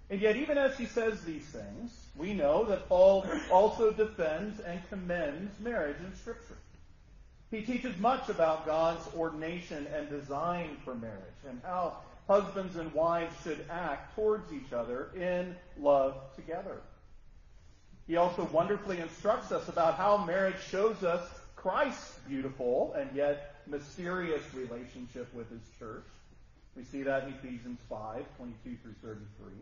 And 0.09 0.21
yet, 0.21 0.37
even 0.37 0.57
as 0.57 0.79
he 0.79 0.87
says 0.87 1.25
these 1.25 1.45
things, 1.47 1.91
we 2.17 2.35
know 2.35 2.65
that 2.67 2.89
Paul 2.89 3.27
also 3.51 3.91
defends 3.91 4.61
and 4.61 4.81
commends 4.89 5.59
marriage 5.59 5.97
in 5.99 6.15
Scripture. 6.15 6.57
He 7.51 7.63
teaches 7.63 7.99
much 7.99 8.29
about 8.29 8.65
God's 8.65 9.05
ordination 9.17 9.89
and 9.93 10.09
design 10.09 10.77
for 10.85 10.95
marriage 10.95 11.43
and 11.49 11.61
how 11.65 11.97
husbands 12.29 12.77
and 12.77 12.93
wives 12.95 13.35
should 13.43 13.65
act 13.69 14.15
towards 14.15 14.53
each 14.53 14.73
other 14.73 15.11
in 15.17 15.57
love 15.77 16.15
together. 16.37 16.81
He 18.07 18.17
also 18.17 18.45
wonderfully 18.53 19.01
instructs 19.01 19.51
us 19.51 19.69
about 19.69 19.95
how 19.95 20.19
marriage 20.19 20.63
shows 20.71 21.03
us 21.03 21.29
Christ's 21.57 22.19
beautiful 22.29 22.95
and 22.97 23.11
yet 23.17 23.54
mysterious 23.67 24.43
relationship 24.55 25.33
with 25.35 25.51
his 25.51 25.63
church. 25.79 26.05
We 26.77 26.85
see 26.85 27.03
that 27.03 27.25
in 27.25 27.35
Ephesians 27.35 27.81
5, 27.89 28.25
22 28.37 28.77
through 28.83 28.95
33. 29.03 29.53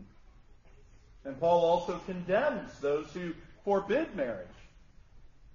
And 1.25 1.39
Paul 1.39 1.63
also 1.63 1.99
condemns 2.05 2.77
those 2.79 3.07
who 3.13 3.33
forbid 3.63 4.15
marriage 4.15 4.47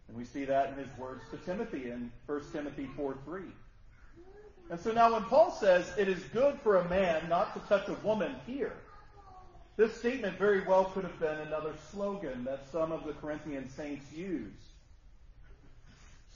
and 0.08 0.16
we 0.16 0.24
see 0.24 0.44
that 0.46 0.70
in 0.70 0.76
his 0.76 0.98
words 0.98 1.22
to 1.30 1.36
Timothy 1.38 1.90
in 1.90 2.10
1 2.26 2.40
Timothy 2.52 2.88
4 2.96 3.16
3. 3.24 3.42
And 4.70 4.80
so 4.80 4.92
now 4.92 5.12
when 5.12 5.24
Paul 5.24 5.50
says 5.50 5.90
it 5.96 6.08
is 6.08 6.22
good 6.32 6.58
for 6.62 6.76
a 6.76 6.88
man 6.88 7.28
not 7.28 7.54
to 7.54 7.60
touch 7.68 7.88
a 7.88 8.06
woman 8.06 8.34
here, 8.46 8.74
this 9.76 9.94
statement 9.96 10.38
very 10.38 10.66
well 10.66 10.86
could 10.86 11.04
have 11.04 11.20
been 11.20 11.38
another 11.38 11.72
slogan 11.92 12.44
that 12.44 12.66
some 12.72 12.90
of 12.90 13.04
the 13.04 13.12
Corinthian 13.14 13.70
saints 13.70 14.10
used. 14.12 14.52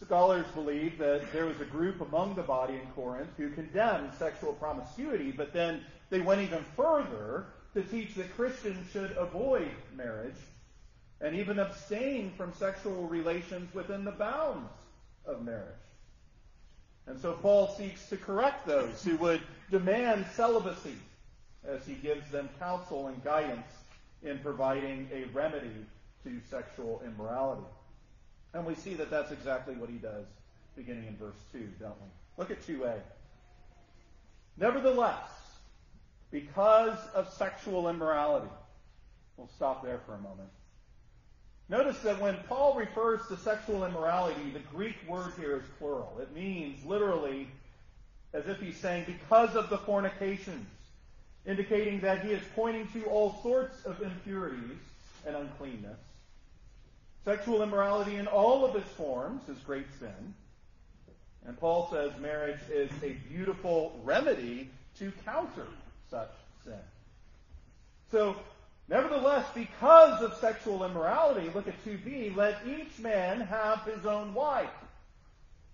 Scholars 0.04 0.47
believe 0.54 0.99
that 0.99 1.32
there 1.32 1.47
was 1.47 1.61
a 1.61 1.64
group 1.64 2.00
among 2.00 2.35
the 2.35 2.42
body 2.42 2.75
in 2.75 2.87
Corinth 2.94 3.30
who 3.37 3.50
condemned 3.50 4.12
sexual 4.18 4.52
promiscuity, 4.54 5.30
but 5.30 5.52
then 5.52 5.80
they 6.11 6.21
went 6.21 6.40
even 6.40 6.64
further 6.76 7.47
to 7.75 7.82
teach 7.82 8.14
that 8.16 8.35
Christians 8.37 8.90
should 8.92 9.12
avoid 9.16 9.71
marriage 9.94 10.35
and 11.21 11.37
even 11.37 11.61
abstain 11.61 12.32
from 12.37 12.52
sexual 12.54 13.06
relations 13.06 13.73
within 13.75 14.04
the 14.04 14.11
bounds 14.11 14.71
of 15.25 15.44
marriage. 15.44 15.68
And 17.06 17.21
so 17.21 17.32
Paul 17.35 17.68
seeks 17.68 18.09
to 18.09 18.16
correct 18.16 18.66
those 18.66 19.04
who 19.04 19.16
would 19.18 19.40
demand 19.71 20.26
celibacy 20.35 20.97
as 21.64 21.87
he 21.87 21.94
gives 21.94 22.28
them 22.30 22.49
counsel 22.59 23.06
and 23.06 23.23
guidance 23.23 23.66
in 24.23 24.38
providing 24.38 25.09
a 25.12 25.25
remedy 25.32 25.87
to 26.25 26.40
sexual 26.50 27.02
immorality. 27.04 27.62
And 28.54 28.66
we 28.66 28.75
see 28.75 28.94
that 28.94 29.11
that's 29.11 29.32
exactly 29.32 29.75
what 29.75 29.88
he 29.88 29.97
does 29.97 30.26
beginning 30.76 31.06
in 31.06 31.16
verse 31.16 31.37
2, 31.52 31.59
don't 31.80 31.94
we? 32.00 32.09
Look 32.38 32.50
at 32.50 32.66
2a. 32.66 33.00
Nevertheless, 34.59 35.30
because 36.30 36.99
of 37.14 37.32
sexual 37.32 37.88
immorality, 37.88 38.50
we'll 39.37 39.50
stop 39.56 39.82
there 39.82 40.00
for 40.06 40.14
a 40.14 40.18
moment. 40.18 40.49
Notice 41.68 41.99
that 42.00 42.21
when 42.21 42.37
Paul 42.49 42.75
refers 42.75 43.21
to 43.28 43.37
sexual 43.37 43.85
immorality, 43.85 44.50
the 44.52 44.61
Greek 44.75 44.97
word 45.09 45.32
here 45.38 45.56
is 45.56 45.62
plural. 45.78 46.18
It 46.21 46.35
means 46.35 46.85
literally 46.85 47.49
as 48.35 48.47
if 48.47 48.61
he's 48.61 48.76
saying 48.76 49.04
because 49.06 49.54
of 49.54 49.71
the 49.71 49.78
fornications, 49.78 50.66
indicating 51.47 52.00
that 52.00 52.25
he 52.25 52.32
is 52.32 52.42
pointing 52.54 52.88
to 52.88 53.04
all 53.04 53.40
sorts 53.42 53.85
of 53.85 54.00
impurities 54.02 54.78
and 55.26 55.37
uncleanness. 55.37 55.99
Sexual 57.24 57.62
immorality 57.62 58.16
in 58.16 58.26
all 58.26 58.64
of 58.64 58.74
its 58.74 58.90
forms 58.90 59.48
is 59.48 59.58
great 59.58 59.86
sin. 59.98 60.34
And 61.46 61.58
Paul 61.58 61.88
says 61.90 62.12
marriage 62.20 62.60
is 62.70 62.90
a 63.02 63.16
beautiful 63.28 64.00
remedy 64.04 64.70
to 64.98 65.12
counter 65.24 65.66
such 66.10 66.30
sin. 66.64 66.78
So, 68.10 68.36
nevertheless, 68.88 69.46
because 69.54 70.22
of 70.22 70.36
sexual 70.36 70.84
immorality, 70.84 71.50
look 71.54 71.66
at 71.66 71.84
2b, 71.84 72.36
let 72.36 72.58
each 72.66 72.98
man 72.98 73.40
have 73.40 73.82
his 73.82 74.04
own 74.04 74.34
wife, 74.34 74.68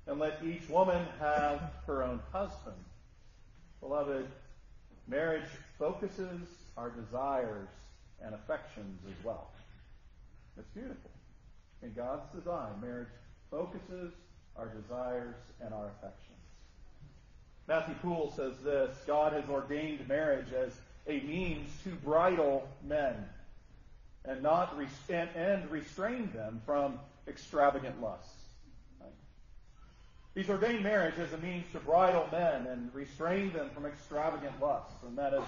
and 0.07 0.19
let 0.19 0.43
each 0.45 0.69
woman 0.69 1.05
have 1.19 1.73
her 1.87 2.03
own 2.03 2.21
husband. 2.33 2.77
Beloved, 3.81 4.27
marriage 5.07 5.49
focuses 5.79 6.41
our 6.77 6.91
desires 6.91 7.69
and 8.23 8.35
affections 8.35 9.01
as 9.09 9.25
well. 9.25 9.51
It's 10.57 10.69
beautiful. 10.69 11.11
In 11.83 11.93
God's 11.93 12.27
design, 12.35 12.81
marriage 12.81 13.09
focuses 13.51 14.13
our 14.57 14.67
desires 14.67 15.37
and 15.61 15.73
our 15.73 15.87
affections. 15.87 16.25
Matthew 17.69 17.95
Poole 18.03 18.33
says 18.35 18.55
this 18.65 18.97
God 19.07 19.33
has 19.33 19.45
ordained 19.49 20.07
marriage 20.09 20.53
as 20.53 20.73
a 21.07 21.21
means 21.21 21.71
to 21.85 21.91
bridle 21.91 22.69
men 22.87 23.15
and 24.25 24.43
not 24.43 24.77
and, 25.09 25.29
and 25.35 25.71
restrain 25.71 26.31
them 26.33 26.61
from 26.67 26.99
extravagant 27.27 28.01
lusts. 28.03 28.35
He's 30.35 30.49
ordained 30.49 30.85
marriage 30.85 31.19
as 31.19 31.33
a 31.33 31.39
means 31.39 31.65
to 31.73 31.81
bridle 31.81 32.29
men 32.31 32.67
and 32.67 32.95
restrain 32.95 33.53
them 33.53 33.71
from 33.75 33.87
extravagant 33.87 34.61
lusts, 34.61 35.03
and 35.05 35.19
that 35.19 35.35
is 35.35 35.43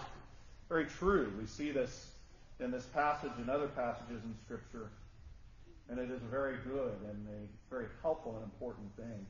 very 0.69 0.87
true. 0.87 1.33
We 1.39 1.47
see 1.47 1.71
this 1.71 2.11
in 2.59 2.71
this 2.71 2.87
passage 2.87 3.31
and 3.39 3.49
other 3.49 3.69
passages 3.69 4.23
in 4.25 4.35
Scripture 4.45 4.89
and 5.91 5.99
it 5.99 6.11
is 6.11 6.23
a 6.23 6.31
very 6.31 6.57
good 6.65 6.95
and 7.11 7.27
a 7.29 7.75
very 7.75 7.87
helpful 8.01 8.37
and 8.37 8.45
important 8.45 8.95
thing. 8.97 9.27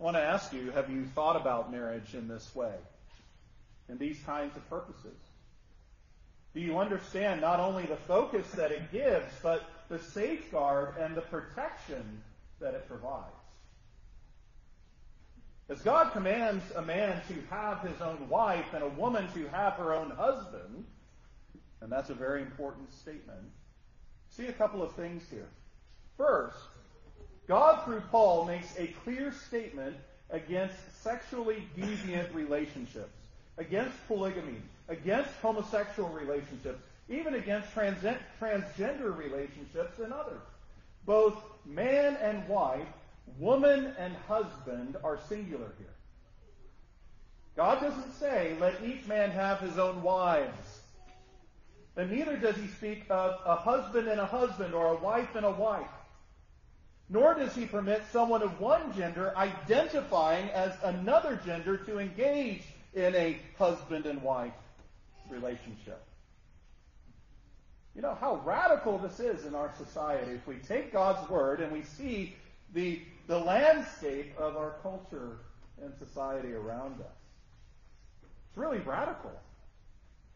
I 0.00 0.02
want 0.02 0.16
to 0.16 0.22
ask 0.22 0.52
you, 0.52 0.70
have 0.70 0.90
you 0.90 1.04
thought 1.14 1.36
about 1.36 1.70
marriage 1.70 2.14
in 2.14 2.26
this 2.26 2.54
way? 2.54 2.74
In 3.88 3.98
these 3.98 4.18
kinds 4.24 4.56
of 4.56 4.68
purposes? 4.70 5.18
Do 6.54 6.60
you 6.60 6.78
understand 6.78 7.40
not 7.40 7.60
only 7.60 7.84
the 7.84 7.96
focus 7.96 8.50
that 8.52 8.72
it 8.72 8.90
gives, 8.90 9.32
but 9.42 9.62
the 9.88 9.98
safeguard 9.98 10.94
and 10.98 11.14
the 11.14 11.20
protection 11.20 12.22
that 12.60 12.74
it 12.74 12.88
provides? 12.88 13.26
As 15.68 15.80
God 15.82 16.12
commands 16.12 16.64
a 16.76 16.82
man 16.82 17.20
to 17.28 17.34
have 17.50 17.80
his 17.80 18.00
own 18.00 18.28
wife 18.28 18.74
and 18.74 18.82
a 18.82 18.88
woman 18.88 19.28
to 19.34 19.48
have 19.48 19.74
her 19.74 19.94
own 19.94 20.10
husband, 20.10 20.84
and 21.80 21.92
that's 21.92 22.10
a 22.10 22.14
very 22.14 22.42
important 22.42 22.92
statement, 22.92 23.44
see 24.36 24.46
a 24.46 24.52
couple 24.52 24.82
of 24.82 24.92
things 24.92 25.22
here. 25.30 25.48
First, 26.16 26.58
God 27.46 27.84
through 27.84 28.02
Paul 28.10 28.46
makes 28.46 28.78
a 28.78 28.86
clear 29.04 29.32
statement 29.32 29.96
against 30.30 30.74
sexually 31.02 31.68
deviant 31.76 32.34
relationships, 32.34 33.12
against 33.58 33.94
polygamy, 34.06 34.62
against 34.88 35.30
homosexual 35.42 36.08
relationships, 36.08 36.80
even 37.08 37.34
against 37.34 37.72
trans- 37.72 38.02
transgender 38.40 39.16
relationships 39.16 39.98
and 39.98 40.12
others. 40.12 40.40
Both 41.04 41.36
man 41.66 42.16
and 42.22 42.46
wife, 42.48 42.86
woman 43.38 43.94
and 43.98 44.14
husband 44.28 44.96
are 45.04 45.18
singular 45.28 45.72
here. 45.78 45.88
God 47.56 47.80
doesn't 47.80 48.14
say, 48.14 48.56
let 48.60 48.82
each 48.82 49.06
man 49.06 49.30
have 49.30 49.60
his 49.60 49.78
own 49.78 50.02
wives 50.02 50.81
and 51.96 52.10
neither 52.10 52.36
does 52.36 52.56
he 52.56 52.66
speak 52.68 53.04
of 53.10 53.38
a 53.44 53.56
husband 53.56 54.08
and 54.08 54.20
a 54.20 54.26
husband 54.26 54.74
or 54.74 54.88
a 54.88 54.96
wife 54.96 55.34
and 55.34 55.44
a 55.44 55.50
wife. 55.50 55.90
Nor 57.08 57.34
does 57.34 57.54
he 57.54 57.66
permit 57.66 58.02
someone 58.10 58.42
of 58.42 58.58
one 58.58 58.94
gender 58.96 59.36
identifying 59.36 60.48
as 60.50 60.72
another 60.82 61.38
gender 61.44 61.76
to 61.76 61.98
engage 61.98 62.62
in 62.94 63.14
a 63.14 63.38
husband 63.58 64.06
and 64.06 64.22
wife 64.22 64.52
relationship. 65.28 66.02
You 67.94 68.00
know 68.00 68.16
how 68.18 68.40
radical 68.44 68.96
this 68.96 69.20
is 69.20 69.44
in 69.44 69.54
our 69.54 69.70
society 69.76 70.32
if 70.32 70.46
we 70.46 70.56
take 70.56 70.92
God's 70.92 71.28
word 71.28 71.60
and 71.60 71.70
we 71.70 71.82
see 71.82 72.34
the, 72.72 73.02
the 73.26 73.38
landscape 73.38 74.32
of 74.38 74.56
our 74.56 74.76
culture 74.82 75.36
and 75.82 75.92
society 75.98 76.54
around 76.54 77.00
us. 77.00 77.18
It's 78.48 78.56
really 78.56 78.78
radical. 78.78 79.32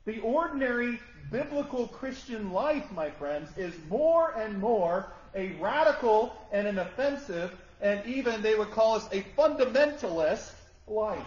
The 0.06 0.20
ordinary 0.20 1.00
biblical 1.30 1.88
Christian 1.88 2.52
life, 2.52 2.84
my 2.92 3.10
friends, 3.10 3.50
is 3.58 3.74
more 3.90 4.32
and 4.38 4.58
more 4.58 5.12
a 5.34 5.52
radical 5.60 6.34
and 6.52 6.66
an 6.66 6.78
offensive, 6.78 7.52
and 7.80 8.06
even 8.06 8.40
they 8.40 8.54
would 8.54 8.70
call 8.70 8.94
us 8.94 9.06
a 9.12 9.22
fundamentalist 9.36 10.52
life. 10.86 11.26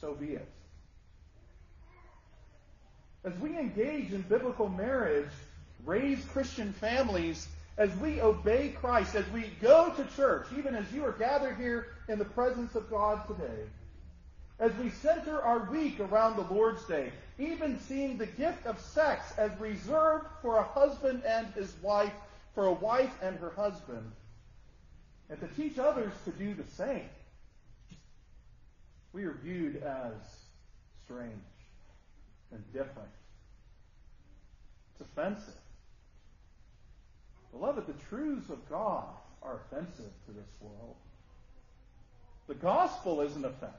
So 0.00 0.14
be 0.14 0.34
it. 0.34 0.46
As 3.24 3.32
we 3.40 3.56
engage 3.58 4.12
in 4.12 4.22
biblical 4.22 4.68
marriage, 4.68 5.30
raise 5.86 6.24
Christian 6.26 6.72
families, 6.74 7.48
as 7.78 7.94
we 7.96 8.20
obey 8.20 8.74
Christ, 8.80 9.14
as 9.14 9.28
we 9.30 9.44
go 9.60 9.92
to 9.96 10.04
church, 10.16 10.46
even 10.58 10.74
as 10.74 10.84
you 10.92 11.04
are 11.04 11.12
gathered 11.12 11.56
here 11.56 11.86
in 12.08 12.18
the 12.18 12.24
presence 12.24 12.74
of 12.74 12.90
God 12.90 13.26
today, 13.26 13.64
as 14.62 14.72
we 14.76 14.90
center 14.90 15.42
our 15.42 15.68
week 15.72 15.98
around 15.98 16.36
the 16.36 16.54
Lord's 16.54 16.84
Day, 16.84 17.10
even 17.36 17.80
seeing 17.80 18.16
the 18.16 18.26
gift 18.26 18.64
of 18.64 18.78
sex 18.78 19.32
as 19.36 19.50
reserved 19.58 20.26
for 20.40 20.58
a 20.58 20.62
husband 20.62 21.24
and 21.26 21.48
his 21.48 21.74
wife, 21.82 22.12
for 22.54 22.66
a 22.66 22.72
wife 22.72 23.10
and 23.20 23.36
her 23.40 23.50
husband, 23.56 24.12
and 25.28 25.40
to 25.40 25.48
teach 25.56 25.80
others 25.80 26.12
to 26.24 26.30
do 26.30 26.54
the 26.54 26.70
same, 26.70 27.08
we 29.12 29.24
are 29.24 29.36
viewed 29.42 29.82
as 29.82 30.12
strange 31.04 31.32
and 32.52 32.62
different. 32.72 33.10
It's 34.92 35.00
offensive. 35.00 35.54
Beloved, 37.50 37.88
the 37.88 38.00
truths 38.08 38.48
of 38.48 38.70
God 38.70 39.06
are 39.42 39.60
offensive 39.66 40.12
to 40.26 40.32
this 40.32 40.60
world. 40.60 40.94
The 42.46 42.54
gospel 42.54 43.22
is 43.22 43.34
an 43.34 43.44
offense. 43.44 43.72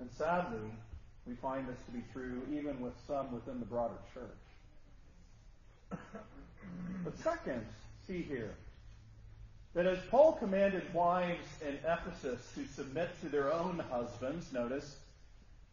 And 0.00 0.10
sadly, 0.16 0.70
we 1.26 1.34
find 1.34 1.68
this 1.68 1.78
to 1.86 1.92
be 1.92 2.02
true 2.12 2.42
even 2.52 2.80
with 2.80 2.94
some 3.06 3.32
within 3.32 3.60
the 3.60 3.66
broader 3.66 3.98
church. 4.14 5.98
but 7.04 7.18
second, 7.18 7.66
see 8.06 8.22
here, 8.22 8.54
that 9.74 9.86
as 9.86 9.98
Paul 10.10 10.32
commanded 10.32 10.92
wives 10.94 11.46
in 11.60 11.78
Ephesus 11.86 12.40
to 12.54 12.66
submit 12.66 13.08
to 13.20 13.28
their 13.28 13.52
own 13.52 13.82
husbands, 13.90 14.52
notice, 14.52 14.96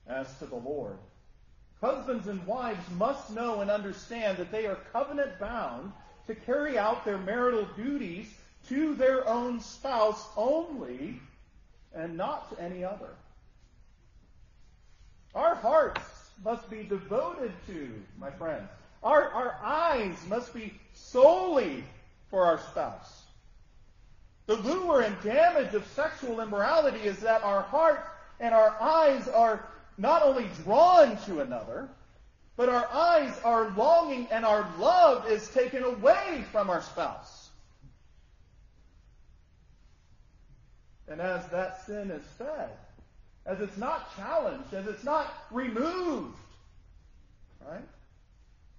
as 0.08 0.38
to 0.40 0.46
the 0.46 0.56
Lord, 0.56 0.98
husbands 1.82 2.28
and 2.28 2.46
wives 2.46 2.90
must 2.98 3.32
know 3.32 3.62
and 3.62 3.72
understand 3.72 4.38
that 4.38 4.52
they 4.52 4.66
are 4.66 4.78
covenant 4.92 5.40
bound 5.40 5.92
to 6.28 6.36
carry 6.36 6.78
out 6.78 7.06
their 7.06 7.18
marital 7.18 7.68
duties 7.76 8.28
to 8.68 8.94
their 8.96 9.28
own 9.28 9.62
spouse 9.62 10.28
only 10.36 11.22
and 11.96 12.18
not 12.18 12.50
to 12.50 12.62
any 12.62 12.84
other. 12.84 13.10
Our 15.36 15.56
hearts 15.56 16.02
must 16.44 16.70
be 16.70 16.84
devoted 16.84 17.52
to, 17.68 17.90
my 18.20 18.32
friends, 18.32 18.70
Our, 19.04 19.30
our 19.30 19.58
eyes 19.64 20.16
must 20.28 20.54
be 20.54 20.74
solely 20.94 21.84
for 22.30 22.46
our 22.46 22.60
spouse. 22.60 23.24
The 24.48 24.56
lure 24.56 25.02
and 25.02 25.16
damage 25.22 25.74
of 25.74 25.86
sexual 25.88 26.40
immorality 26.40 27.00
is 27.00 27.20
that 27.20 27.44
our 27.44 27.62
hearts 27.62 28.08
and 28.40 28.54
our 28.54 28.76
eyes 28.82 29.28
are 29.28 29.68
not 29.98 30.24
only 30.24 30.48
drawn 30.64 31.18
to 31.26 31.42
another, 31.42 31.90
but 32.56 32.70
our 32.70 32.88
eyes 32.92 33.40
are 33.44 33.70
longing 33.72 34.28
and 34.32 34.46
our 34.46 34.68
love 34.80 35.30
is 35.30 35.50
taken 35.50 35.84
away 35.84 36.46
from 36.52 36.70
our 36.70 36.82
spouse. 36.82 37.50
And 41.08 41.22
as 41.22 41.48
that 41.50 41.86
sin 41.86 42.12
is 42.12 42.24
fed, 42.38 42.70
as 43.48 43.62
it's 43.62 43.78
not 43.78 44.14
challenged, 44.18 44.74
as 44.74 44.86
it's 44.88 45.06
not 45.06 45.34
removed, 45.52 46.38
right? 47.66 47.88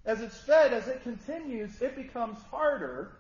As 0.05 0.21
it's 0.21 0.37
fed, 0.39 0.75
as 0.75 0.87
it 0.89 1.03
continues, 1.03 1.81
it 1.81 1.97
becomes 1.97 2.39
harder 2.51 3.13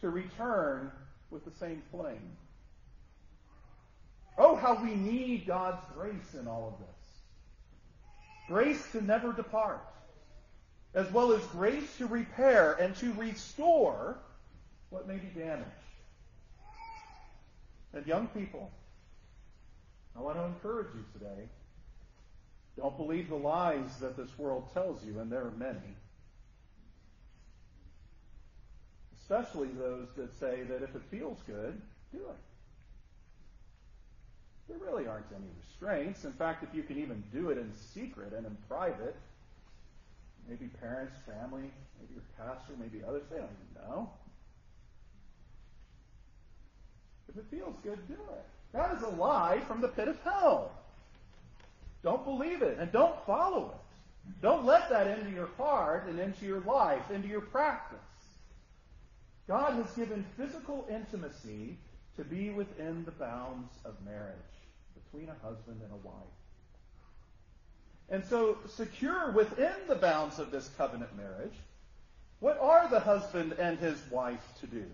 to 0.00 0.10
return 0.10 0.90
with 1.30 1.44
the 1.44 1.50
same 1.52 1.80
flame. 1.90 2.36
Oh, 4.36 4.56
how 4.56 4.82
we 4.82 4.96
need 4.96 5.46
God's 5.46 5.82
grace 5.94 6.34
in 6.38 6.48
all 6.48 6.74
of 6.74 6.86
this. 6.86 6.88
Grace 8.48 8.92
to 8.92 9.02
never 9.02 9.32
depart, 9.32 9.80
as 10.92 11.10
well 11.12 11.32
as 11.32 11.42
grace 11.46 11.96
to 11.98 12.06
repair 12.06 12.72
and 12.74 12.96
to 12.96 13.12
restore 13.12 14.18
what 14.90 15.06
may 15.06 15.16
be 15.16 15.28
damaged. 15.38 15.70
And 17.92 18.04
young 18.06 18.26
people, 18.28 18.72
I 20.16 20.20
want 20.20 20.36
to 20.36 20.44
encourage 20.44 20.94
you 20.94 21.04
today. 21.12 21.48
Don't 22.76 22.96
believe 22.96 23.28
the 23.28 23.36
lies 23.36 23.98
that 24.00 24.16
this 24.16 24.36
world 24.38 24.72
tells 24.72 25.04
you, 25.04 25.20
and 25.20 25.30
there 25.30 25.42
are 25.42 25.52
many. 25.56 25.78
Especially 29.20 29.68
those 29.68 30.08
that 30.16 30.38
say 30.38 30.62
that 30.62 30.82
if 30.82 30.94
it 30.94 31.02
feels 31.10 31.38
good, 31.46 31.80
do 32.12 32.18
it. 32.18 32.36
There 34.68 34.78
really 34.78 35.06
aren't 35.06 35.26
any 35.34 35.46
restraints. 35.60 36.24
In 36.24 36.32
fact, 36.32 36.64
if 36.64 36.74
you 36.74 36.82
can 36.82 36.98
even 36.98 37.22
do 37.32 37.50
it 37.50 37.58
in 37.58 37.72
secret 37.94 38.32
and 38.32 38.46
in 38.46 38.56
private, 38.68 39.16
maybe 40.48 40.66
parents, 40.80 41.14
family, 41.26 41.70
maybe 42.00 42.14
your 42.14 42.22
pastor, 42.38 42.72
maybe 42.78 43.02
others, 43.06 43.22
they 43.30 43.36
don't 43.36 43.50
even 43.50 43.88
know. 43.88 44.10
If 47.34 47.40
it 47.40 47.56
feels 47.56 47.74
good, 47.82 47.98
do 48.06 48.14
it. 48.14 48.44
That 48.72 48.94
is 48.94 49.02
a 49.02 49.08
lie 49.08 49.60
from 49.66 49.80
the 49.80 49.88
pit 49.88 50.08
of 50.08 50.20
hell. 50.22 50.72
Don't 52.02 52.24
believe 52.24 52.62
it 52.62 52.78
and 52.78 52.92
don't 52.92 53.24
follow 53.26 53.70
it. 53.74 54.32
Don't 54.42 54.64
let 54.64 54.88
that 54.90 55.06
into 55.06 55.30
your 55.30 55.48
heart 55.56 56.06
and 56.08 56.18
into 56.18 56.46
your 56.46 56.60
life, 56.60 57.10
into 57.10 57.28
your 57.28 57.40
practice. 57.40 57.98
God 59.46 59.74
has 59.74 59.90
given 59.92 60.24
physical 60.36 60.86
intimacy 60.90 61.76
to 62.16 62.24
be 62.24 62.50
within 62.50 63.04
the 63.04 63.10
bounds 63.10 63.72
of 63.84 63.94
marriage 64.04 64.36
between 64.94 65.28
a 65.28 65.46
husband 65.46 65.80
and 65.82 65.92
a 65.92 66.06
wife. 66.06 66.14
And 68.10 68.24
so, 68.24 68.58
secure 68.68 69.30
within 69.32 69.74
the 69.88 69.94
bounds 69.94 70.38
of 70.38 70.50
this 70.50 70.68
covenant 70.76 71.16
marriage, 71.16 71.54
what 72.40 72.58
are 72.60 72.88
the 72.88 73.00
husband 73.00 73.54
and 73.58 73.78
his 73.78 73.98
wife 74.10 74.46
to 74.60 74.66
do? 74.66 74.84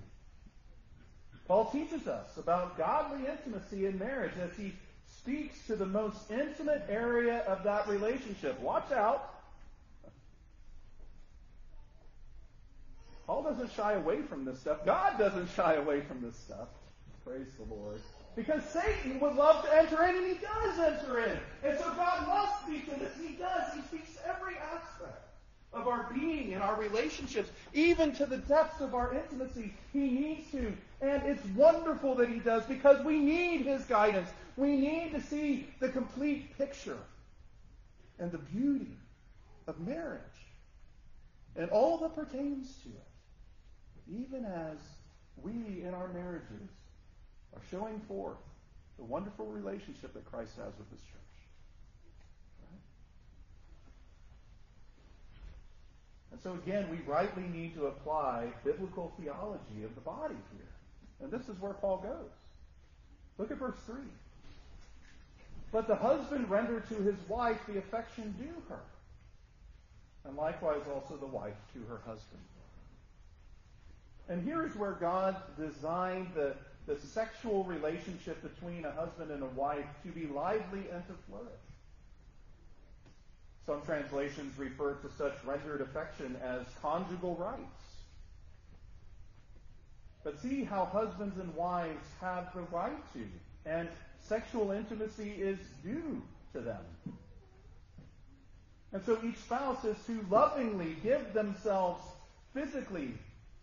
Paul 1.50 1.64
teaches 1.64 2.06
us 2.06 2.36
about 2.36 2.78
godly 2.78 3.26
intimacy 3.28 3.86
in 3.86 3.98
marriage 3.98 4.34
as 4.40 4.56
he 4.56 4.72
speaks 5.18 5.66
to 5.66 5.74
the 5.74 5.84
most 5.84 6.30
intimate 6.30 6.86
area 6.88 7.38
of 7.38 7.64
that 7.64 7.88
relationship. 7.88 8.60
Watch 8.60 8.92
out. 8.92 9.34
Paul 13.26 13.42
doesn't 13.42 13.72
shy 13.72 13.94
away 13.94 14.22
from 14.22 14.44
this 14.44 14.60
stuff. 14.60 14.86
God 14.86 15.18
doesn't 15.18 15.50
shy 15.56 15.74
away 15.74 16.02
from 16.02 16.22
this 16.22 16.36
stuff. 16.36 16.68
Praise 17.24 17.48
the 17.58 17.74
Lord. 17.74 18.00
Because 18.36 18.62
Satan 18.66 19.18
would 19.18 19.34
love 19.34 19.64
to 19.64 19.76
enter 19.76 20.04
in, 20.04 20.14
and 20.14 20.26
he 20.28 20.34
does 20.34 20.78
enter 20.78 21.18
in. 21.18 21.36
And 21.64 21.76
so 21.80 21.92
God 21.96 22.28
must 22.28 22.62
speak 22.62 22.88
to 22.94 23.00
this. 23.00 23.10
He 23.20 23.34
does. 23.34 23.74
He 23.74 23.80
speaks 23.88 24.14
to 24.14 24.28
every 24.28 24.54
aspect 24.56 25.19
of 25.72 25.86
our 25.86 26.10
being 26.12 26.52
and 26.52 26.62
our 26.62 26.76
relationships, 26.76 27.50
even 27.72 28.12
to 28.16 28.26
the 28.26 28.38
depths 28.38 28.80
of 28.80 28.94
our 28.94 29.14
intimacy. 29.14 29.72
He 29.92 30.00
needs 30.00 30.50
to. 30.50 30.72
And 31.00 31.22
it's 31.24 31.44
wonderful 31.54 32.14
that 32.16 32.28
he 32.28 32.40
does 32.40 32.64
because 32.64 33.04
we 33.04 33.20
need 33.20 33.62
his 33.62 33.84
guidance. 33.84 34.28
We 34.56 34.76
need 34.76 35.12
to 35.12 35.20
see 35.20 35.68
the 35.78 35.88
complete 35.88 36.56
picture 36.58 36.98
and 38.18 38.32
the 38.32 38.38
beauty 38.38 38.96
of 39.66 39.78
marriage 39.80 40.20
and 41.56 41.70
all 41.70 41.98
that 41.98 42.14
pertains 42.14 42.74
to 42.82 42.88
it, 42.88 44.20
even 44.26 44.44
as 44.44 44.78
we 45.36 45.82
in 45.82 45.94
our 45.94 46.08
marriages 46.08 46.68
are 47.54 47.62
showing 47.70 48.00
forth 48.00 48.38
the 48.98 49.04
wonderful 49.04 49.46
relationship 49.46 50.12
that 50.14 50.24
Christ 50.30 50.52
has 50.56 50.72
with 50.78 50.90
his 50.90 51.00
church. 51.00 51.20
And 56.32 56.40
so 56.40 56.54
again, 56.54 56.88
we 56.90 56.98
rightly 57.06 57.42
need 57.42 57.74
to 57.74 57.86
apply 57.86 58.48
biblical 58.64 59.12
theology 59.20 59.84
of 59.84 59.94
the 59.94 60.00
body 60.00 60.36
here. 60.52 60.68
And 61.22 61.30
this 61.30 61.48
is 61.48 61.60
where 61.60 61.74
Paul 61.74 61.98
goes. 61.98 62.30
Look 63.38 63.50
at 63.50 63.58
verse 63.58 63.78
3. 63.86 63.96
Let 65.72 65.86
the 65.86 65.96
husband 65.96 66.50
render 66.50 66.80
to 66.80 66.94
his 66.94 67.16
wife 67.28 67.58
the 67.66 67.78
affection 67.78 68.34
due 68.38 68.62
her, 68.68 68.80
and 70.24 70.36
likewise 70.36 70.82
also 70.92 71.16
the 71.16 71.26
wife 71.26 71.54
to 71.74 71.80
her 71.88 72.00
husband. 72.04 72.42
And 74.28 74.44
here 74.44 74.64
is 74.64 74.74
where 74.76 74.92
God 74.92 75.36
designed 75.58 76.28
the, 76.34 76.54
the 76.86 76.98
sexual 76.98 77.64
relationship 77.64 78.42
between 78.42 78.84
a 78.84 78.92
husband 78.92 79.30
and 79.30 79.42
a 79.42 79.46
wife 79.46 79.86
to 80.04 80.10
be 80.10 80.26
lively 80.26 80.84
and 80.92 81.06
to 81.06 81.14
flourish. 81.28 81.69
Some 83.66 83.82
translations 83.82 84.58
refer 84.58 84.94
to 84.94 85.10
such 85.16 85.34
rendered 85.44 85.80
affection 85.80 86.36
as 86.42 86.62
conjugal 86.80 87.36
rights. 87.36 87.60
But 90.24 90.40
see 90.40 90.64
how 90.64 90.84
husbands 90.86 91.38
and 91.38 91.54
wives 91.54 92.06
have 92.20 92.52
the 92.54 92.62
right 92.74 93.12
to, 93.14 93.24
and 93.64 93.88
sexual 94.20 94.70
intimacy 94.70 95.30
is 95.30 95.58
due 95.82 96.22
to 96.52 96.60
them. 96.60 96.82
And 98.92 99.04
so 99.04 99.18
each 99.24 99.36
spouse 99.38 99.84
is 99.84 99.96
to 100.06 100.24
lovingly 100.30 100.96
give 101.02 101.32
themselves 101.32 102.02
physically 102.52 103.14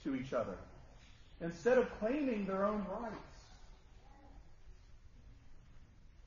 to 0.03 0.15
each 0.15 0.33
other 0.33 0.55
instead 1.41 1.77
of 1.77 1.99
claiming 1.99 2.45
their 2.45 2.63
own 2.63 2.85
rights. 3.01 3.13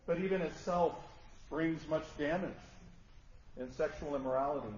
But 0.06 0.18
even 0.20 0.42
as 0.42 0.54
self 0.56 0.94
brings 1.48 1.86
much 1.88 2.04
damage 2.18 2.50
in 3.56 3.70
sexual 3.72 4.16
immorality, 4.16 4.74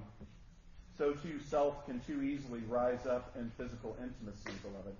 so 0.96 1.12
too 1.12 1.40
self 1.48 1.86
can 1.86 2.00
too 2.00 2.22
easily 2.22 2.60
rise 2.68 3.06
up 3.06 3.34
in 3.36 3.50
physical 3.56 3.96
intimacy, 4.02 4.58
beloved, 4.62 4.96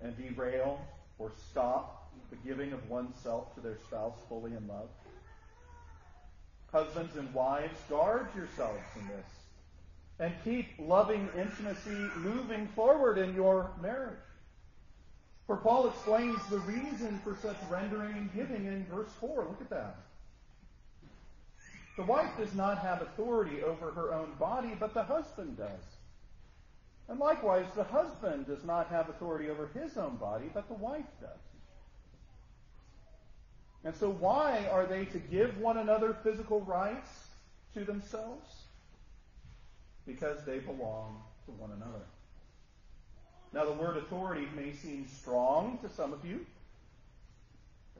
and 0.00 0.16
derail 0.16 0.80
or 1.18 1.30
stop 1.50 2.12
the 2.30 2.36
giving 2.48 2.72
of 2.72 2.90
oneself 2.90 3.54
to 3.54 3.60
their 3.60 3.78
spouse 3.86 4.16
fully 4.28 4.52
in 4.52 4.66
love. 4.66 4.88
Husbands 6.72 7.16
and 7.16 7.32
wives, 7.34 7.78
guard 7.88 8.28
yourselves 8.34 8.80
in 8.98 9.06
this 9.08 9.26
and 10.18 10.32
keep 10.44 10.66
loving 10.78 11.28
intimacy 11.36 12.08
moving 12.16 12.68
forward 12.68 13.18
in 13.18 13.34
your 13.34 13.70
marriage. 13.80 14.18
For 15.46 15.56
Paul 15.56 15.88
explains 15.88 16.38
the 16.48 16.60
reason 16.60 17.20
for 17.24 17.36
such 17.42 17.56
rendering 17.68 18.16
and 18.16 18.34
giving 18.34 18.66
in 18.66 18.86
verse 18.86 19.10
4. 19.20 19.46
Look 19.48 19.60
at 19.60 19.70
that. 19.70 19.96
The 21.96 22.02
wife 22.02 22.30
does 22.38 22.54
not 22.54 22.78
have 22.78 23.02
authority 23.02 23.62
over 23.62 23.90
her 23.90 24.14
own 24.14 24.32
body, 24.38 24.74
but 24.78 24.94
the 24.94 25.02
husband 25.02 25.58
does. 25.58 25.84
And 27.08 27.18
likewise, 27.18 27.66
the 27.76 27.84
husband 27.84 28.46
does 28.46 28.64
not 28.64 28.88
have 28.88 29.10
authority 29.10 29.50
over 29.50 29.68
his 29.74 29.98
own 29.98 30.16
body, 30.16 30.50
but 30.54 30.68
the 30.68 30.74
wife 30.74 31.04
does. 31.20 31.30
And 33.84 33.94
so, 33.94 34.10
why 34.10 34.66
are 34.70 34.86
they 34.86 35.04
to 35.06 35.18
give 35.18 35.58
one 35.58 35.78
another 35.78 36.16
physical 36.22 36.60
rights 36.62 37.10
to 37.74 37.84
themselves? 37.84 38.54
Because 40.06 40.38
they 40.46 40.60
belong 40.60 41.20
to 41.46 41.50
one 41.52 41.72
another. 41.72 42.04
Now, 43.52 43.64
the 43.64 43.72
word 43.72 43.98
authority 43.98 44.46
may 44.56 44.72
seem 44.72 45.06
strong 45.08 45.78
to 45.82 45.90
some 45.90 46.12
of 46.12 46.24
you. 46.24 46.46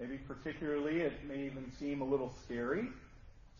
Maybe 0.00 0.16
particularly 0.16 1.00
it 1.00 1.12
may 1.28 1.44
even 1.44 1.70
seem 1.78 2.00
a 2.00 2.04
little 2.04 2.32
scary 2.44 2.88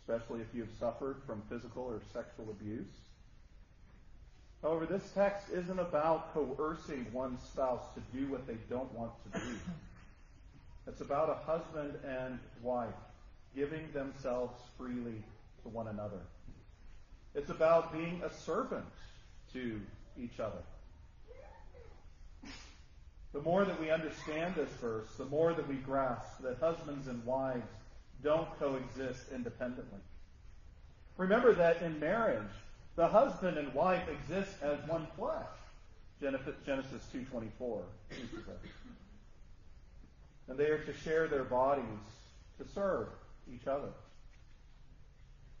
especially 0.03 0.41
if 0.41 0.47
you 0.53 0.61
have 0.61 0.71
suffered 0.79 1.17
from 1.25 1.41
physical 1.49 1.83
or 1.83 2.01
sexual 2.11 2.49
abuse. 2.49 2.91
However, 4.61 4.85
this 4.85 5.09
text 5.13 5.47
isn't 5.51 5.79
about 5.79 6.33
coercing 6.33 7.05
one 7.11 7.37
spouse 7.39 7.83
to 7.95 8.17
do 8.17 8.27
what 8.27 8.45
they 8.47 8.57
don't 8.69 8.91
want 8.93 9.11
to 9.31 9.39
do. 9.39 9.55
It's 10.87 11.01
about 11.01 11.29
a 11.29 11.45
husband 11.45 11.93
and 12.05 12.39
wife 12.61 12.93
giving 13.55 13.89
themselves 13.93 14.59
freely 14.77 15.23
to 15.63 15.69
one 15.69 15.87
another. 15.87 16.19
It's 17.35 17.49
about 17.49 17.93
being 17.93 18.21
a 18.25 18.33
servant 18.33 18.85
to 19.53 19.79
each 20.21 20.39
other. 20.39 20.61
The 23.33 23.41
more 23.41 23.65
that 23.65 23.79
we 23.81 23.89
understand 23.89 24.55
this 24.55 24.69
verse, 24.79 25.07
the 25.17 25.25
more 25.25 25.53
that 25.53 25.67
we 25.67 25.75
grasp 25.75 26.41
that 26.41 26.57
husbands 26.59 27.07
and 27.07 27.23
wives 27.25 27.65
don't 28.23 28.47
coexist 28.59 29.31
independently. 29.33 29.99
Remember 31.17 31.53
that 31.53 31.81
in 31.81 31.99
marriage, 31.99 32.41
the 32.95 33.07
husband 33.07 33.57
and 33.57 33.73
wife 33.73 34.07
exist 34.09 34.55
as 34.61 34.77
one 34.87 35.07
flesh. 35.17 35.45
Genesis 36.21 36.55
2.24 37.13 37.81
And 40.47 40.57
they 40.57 40.65
are 40.65 40.79
to 40.79 40.93
share 40.93 41.27
their 41.27 41.43
bodies 41.43 41.83
to 42.57 42.65
serve 42.73 43.07
each 43.53 43.67
other. 43.67 43.89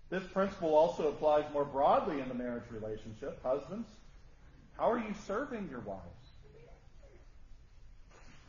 This 0.09 0.23
principle 0.31 0.75
also 0.75 1.09
applies 1.09 1.43
more 1.51 1.65
broadly 1.65 2.21
in 2.21 2.29
the 2.29 2.35
marriage 2.35 2.69
relationship. 2.69 3.41
Husbands, 3.43 3.87
how 4.77 4.91
are 4.91 4.99
you 4.99 5.13
serving 5.25 5.67
your 5.69 5.79
wives? 5.81 6.22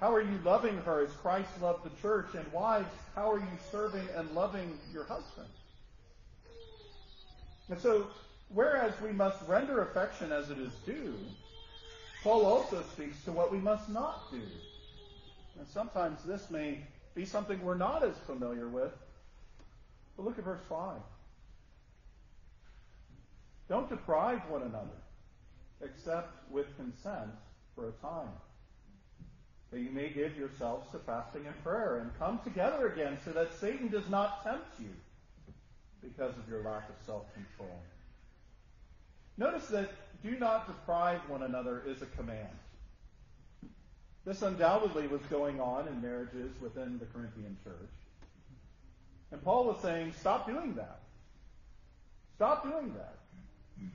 How 0.00 0.12
are 0.12 0.20
you 0.20 0.38
loving 0.44 0.76
her 0.78 1.02
as 1.02 1.10
Christ 1.12 1.48
loved 1.62 1.84
the 1.84 2.02
church? 2.02 2.34
And 2.34 2.50
wives, 2.52 2.88
how 3.14 3.30
are 3.30 3.38
you 3.38 3.58
serving 3.70 4.06
and 4.16 4.30
loving 4.32 4.78
your 4.92 5.04
husband? 5.04 5.48
And 7.70 7.78
so, 7.78 8.08
whereas 8.48 8.92
we 9.00 9.12
must 9.12 9.38
render 9.48 9.82
affection 9.82 10.32
as 10.32 10.50
it 10.50 10.58
is 10.58 10.72
due, 10.84 11.14
Paul 12.22 12.44
also 12.44 12.82
speaks 12.92 13.22
to 13.24 13.32
what 13.32 13.52
we 13.52 13.58
must 13.58 13.88
not 13.88 14.30
do. 14.30 14.40
And 15.58 15.66
sometimes 15.68 16.22
this 16.24 16.50
may 16.50 16.80
be 17.14 17.24
something 17.24 17.62
we're 17.62 17.76
not 17.76 18.02
as 18.02 18.16
familiar 18.26 18.68
with. 18.68 18.92
But 20.16 20.24
look 20.24 20.38
at 20.38 20.44
verse 20.44 20.62
5. 20.68 20.96
Don't 23.68 23.88
deprive 23.88 24.40
one 24.48 24.62
another, 24.62 24.98
except 25.80 26.50
with 26.50 26.76
consent 26.76 27.30
for 27.74 27.88
a 27.88 27.92
time, 27.92 28.28
that 29.74 29.80
you 29.80 29.90
may 29.90 30.08
give 30.08 30.36
yourselves 30.36 30.88
to 30.92 31.00
fasting 31.00 31.46
and 31.46 31.64
prayer, 31.64 31.98
and 31.98 32.16
come 32.16 32.38
together 32.44 32.86
again 32.86 33.18
so 33.24 33.32
that 33.32 33.52
Satan 33.58 33.88
does 33.88 34.08
not 34.08 34.44
tempt 34.44 34.66
you 34.78 34.90
because 36.00 36.30
of 36.38 36.48
your 36.48 36.62
lack 36.62 36.88
of 36.88 36.94
self-control. 37.04 37.76
Notice 39.36 39.66
that 39.66 39.90
do 40.22 40.38
not 40.38 40.68
deprive 40.68 41.18
one 41.28 41.42
another 41.42 41.82
is 41.88 42.02
a 42.02 42.06
command. 42.06 42.56
This 44.24 44.42
undoubtedly 44.42 45.08
was 45.08 45.20
going 45.22 45.60
on 45.60 45.88
in 45.88 46.00
marriages 46.00 46.52
within 46.60 47.00
the 47.00 47.06
Corinthian 47.06 47.56
church. 47.64 47.74
And 49.32 49.42
Paul 49.42 49.64
was 49.64 49.82
saying, 49.82 50.14
stop 50.20 50.46
doing 50.46 50.76
that. 50.76 51.00
Stop 52.36 52.62
doing 52.62 52.94
that. 52.94 53.16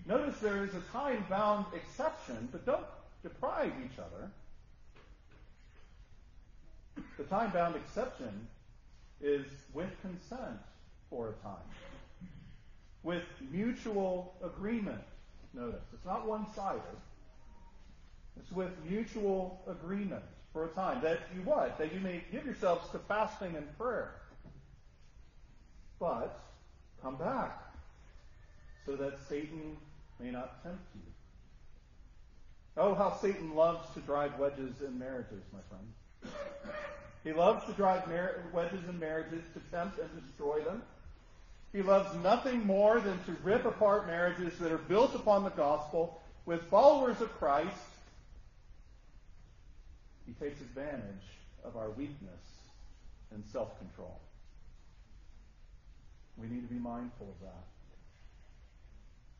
Notice 0.05 0.37
there 0.39 0.65
is 0.65 0.75
a 0.75 0.81
time 0.91 1.25
bound 1.29 1.67
exception, 1.73 2.49
but 2.51 2.65
don't 2.65 2.85
deprive 3.23 3.71
each 3.85 3.97
other. 3.97 4.29
The 7.19 7.25
time 7.25 7.51
bound 7.51 7.75
exception 7.75 8.47
is 9.19 9.45
with 9.73 9.89
consent 10.01 10.57
for 11.09 11.27
a 11.27 11.33
time, 11.43 11.67
with 13.03 13.23
mutual 13.51 14.35
agreement. 14.41 15.01
Notice, 15.53 15.83
it's 15.93 16.05
not 16.05 16.25
one 16.25 16.45
sided. 16.55 16.79
It's 18.39 18.49
with 18.53 18.71
mutual 18.89 19.61
agreement 19.67 20.23
for 20.53 20.63
a 20.63 20.69
time. 20.69 21.01
That 21.01 21.19
you 21.35 21.41
what? 21.41 21.77
That 21.77 21.93
you 21.93 21.99
may 21.99 22.23
give 22.31 22.45
yourselves 22.45 22.89
to 22.91 22.99
fasting 22.99 23.53
and 23.57 23.77
prayer. 23.77 24.13
But 25.99 26.39
come 27.01 27.17
back 27.17 27.59
so 28.85 28.95
that 28.95 29.19
Satan 29.27 29.75
may 30.21 30.31
not 30.31 30.63
tempt 30.63 30.85
you. 30.95 31.01
Oh, 32.77 32.95
how 32.95 33.17
Satan 33.21 33.55
loves 33.55 33.93
to 33.95 33.99
drive 33.99 34.39
wedges 34.39 34.75
in 34.79 34.97
marriages, 34.97 35.43
my 35.51 35.59
friend. 35.67 36.33
He 37.23 37.33
loves 37.33 37.65
to 37.65 37.73
drive 37.73 38.07
mar- 38.07 38.43
wedges 38.53 38.87
in 38.87 38.99
marriages 38.99 39.43
to 39.53 39.59
tempt 39.75 39.99
and 39.99 40.09
destroy 40.25 40.61
them. 40.61 40.81
He 41.73 41.81
loves 41.81 42.15
nothing 42.23 42.65
more 42.65 42.99
than 42.99 43.19
to 43.25 43.35
rip 43.43 43.65
apart 43.65 44.07
marriages 44.07 44.57
that 44.59 44.71
are 44.71 44.77
built 44.77 45.13
upon 45.15 45.43
the 45.43 45.51
gospel 45.51 46.21
with 46.45 46.63
followers 46.63 47.21
of 47.21 47.31
Christ. 47.37 47.75
He 50.25 50.33
takes 50.33 50.61
advantage 50.61 51.03
of 51.63 51.75
our 51.75 51.89
weakness 51.91 52.41
and 53.31 53.43
self 53.51 53.77
control. 53.79 54.19
We 56.37 56.47
need 56.47 56.67
to 56.67 56.73
be 56.73 56.79
mindful 56.79 57.27
of 57.27 57.47
that. 57.47 57.65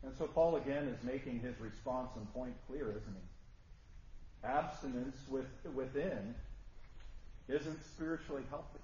And 0.04 0.18
so 0.18 0.28
Paul 0.28 0.58
again 0.58 0.88
is 0.88 1.02
making 1.04 1.40
his 1.40 1.60
response 1.60 2.10
and 2.16 2.32
point 2.34 2.54
clear, 2.68 2.90
isn't 2.90 3.04
he? 3.04 4.48
Abstinence 4.48 5.18
with, 5.30 5.48
within 5.74 6.36
isn't 7.50 7.86
spiritually 7.86 8.44
healthy. 8.50 8.80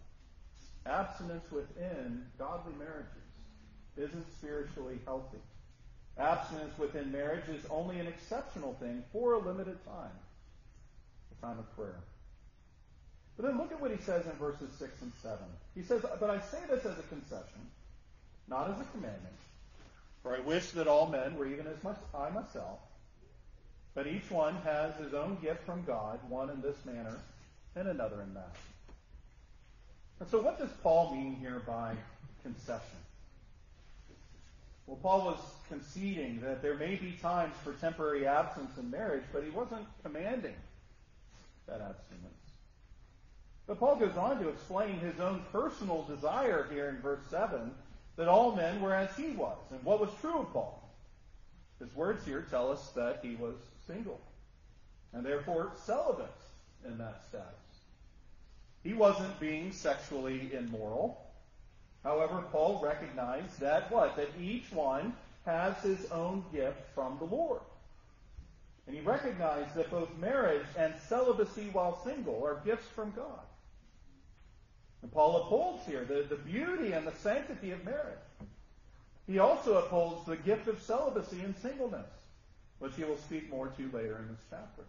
Abstinence 0.86 1.46
within 1.52 2.26
godly 2.38 2.74
marriages 2.78 3.10
isn't 3.98 4.26
spiritually 4.38 5.00
healthy. 5.06 5.40
Abstinence 6.18 6.78
within 6.78 7.12
marriage 7.12 7.48
is 7.50 7.66
only 7.70 8.00
an 8.00 8.08
exceptional 8.08 8.74
thing 8.80 9.04
for 9.12 9.34
a 9.34 9.40
limited 9.40 9.78
time, 9.86 10.18
a 11.38 11.46
time 11.46 11.60
of 11.60 11.76
prayer. 11.76 12.00
But 13.38 13.48
then 13.48 13.58
look 13.58 13.72
at 13.72 13.82
what 13.82 13.92
he 13.92 13.98
says 13.98 14.26
in 14.26 14.32
verses 14.34 14.70
6 14.80 15.02
and 15.02 15.12
7. 15.22 15.38
He 15.76 15.84
says, 15.84 16.06
But 16.20 16.30
I 16.30 16.40
say 16.40 16.60
this 16.70 16.86
as 16.86 16.98
a 16.98 17.04
concession, 17.04 17.62
not 18.48 18.70
as 18.70 18.80
a 18.80 18.86
commandment 18.92 19.36
for 20.26 20.36
I 20.36 20.40
wish 20.40 20.72
that 20.72 20.88
all 20.88 21.06
men 21.06 21.38
were 21.38 21.46
even 21.46 21.68
as 21.68 21.84
much 21.84 22.00
I 22.16 22.32
myself. 22.32 22.80
But 23.94 24.08
each 24.08 24.32
one 24.32 24.56
has 24.64 24.96
his 24.96 25.14
own 25.14 25.38
gift 25.40 25.64
from 25.68 25.84
God, 25.86 26.20
one 26.28 26.50
in 26.50 26.62
this 26.62 26.84
manner 26.84 27.20
and 27.76 27.88
another 27.88 28.22
in 28.22 28.34
that. 28.34 28.56
And 30.20 30.30
so 30.30 30.42
what 30.42 30.58
does 30.58 30.70
Paul 30.82 31.14
mean 31.14 31.36
here 31.36 31.62
by 31.68 31.96
concession? 32.44 32.98
Well, 34.88 34.98
Paul 35.02 35.26
was 35.26 35.40
conceding 35.68 36.42
that 36.42 36.62
there 36.62 36.76
may 36.76 36.96
be 36.96 37.18
times 37.22 37.56
for 37.64 37.74
temporary 37.74 38.28
absence 38.28 38.78
in 38.78 38.92
marriage, 38.92 39.24
but 39.34 39.44
he 39.44 39.50
wasn't 39.50 39.86
commanding 40.04 40.54
that 41.68 41.82
abstinence. 41.82 42.34
But 43.68 43.80
Paul 43.80 43.96
goes 43.96 44.16
on 44.16 44.40
to 44.42 44.50
explain 44.50 45.00
his 45.00 45.20
own 45.20 45.42
personal 45.52 46.04
desire 46.04 46.68
here 46.72 46.90
in 46.90 47.02
verse 47.02 47.24
7 47.32 47.72
that 48.16 48.28
all 48.28 48.56
men 48.56 48.80
were 48.80 48.94
as 48.94 49.16
he 49.18 49.30
was. 49.32 49.58
And 49.72 49.84
what 49.84 50.00
was 50.00 50.12
true 50.22 50.40
of 50.40 50.54
Paul? 50.54 50.88
His 51.80 51.94
words 51.96 52.24
here 52.26 52.46
tell 52.50 52.72
us 52.72 52.90
that 52.96 53.20
he 53.24 53.36
was 53.36 53.56
single, 53.88 54.22
and 55.14 55.26
therefore 55.26 55.72
celibate 55.84 56.30
in 56.86 56.98
that 57.00 57.24
status. 57.28 57.65
He 58.86 58.94
wasn't 58.94 59.40
being 59.40 59.72
sexually 59.72 60.52
immoral. 60.54 61.20
However, 62.04 62.44
Paul 62.52 62.80
recognized 62.84 63.60
that 63.60 63.92
what? 63.92 64.16
That 64.16 64.30
each 64.40 64.72
one 64.72 65.16
has 65.44 65.76
his 65.82 66.06
own 66.12 66.46
gift 66.54 66.78
from 66.94 67.18
the 67.18 67.26
Lord. 67.26 67.62
And 68.86 68.96
he 68.96 69.02
recognized 69.02 69.74
that 69.74 69.90
both 69.90 70.16
marriage 70.20 70.68
and 70.78 70.94
celibacy 71.10 71.70
while 71.74 72.00
single 72.04 72.46
are 72.46 72.62
gifts 72.64 72.88
from 72.90 73.12
God. 73.16 73.42
And 75.02 75.12
Paul 75.12 75.38
upholds 75.38 75.84
here 75.88 76.06
the, 76.06 76.28
the 76.30 76.36
beauty 76.36 76.92
and 76.92 77.08
the 77.08 77.16
sanctity 77.16 77.72
of 77.72 77.84
marriage. 77.84 78.20
He 79.26 79.40
also 79.40 79.80
upholds 79.80 80.28
the 80.28 80.38
gift 80.38 80.68
of 80.68 80.80
celibacy 80.80 81.42
and 81.42 81.58
singleness, 81.58 82.06
which 82.78 82.96
he 82.96 83.04
will 83.04 83.18
speak 83.18 83.50
more 83.50 83.70
to 83.70 83.84
later 83.92 84.20
in 84.20 84.28
this 84.28 84.46
chapter. 84.52 84.84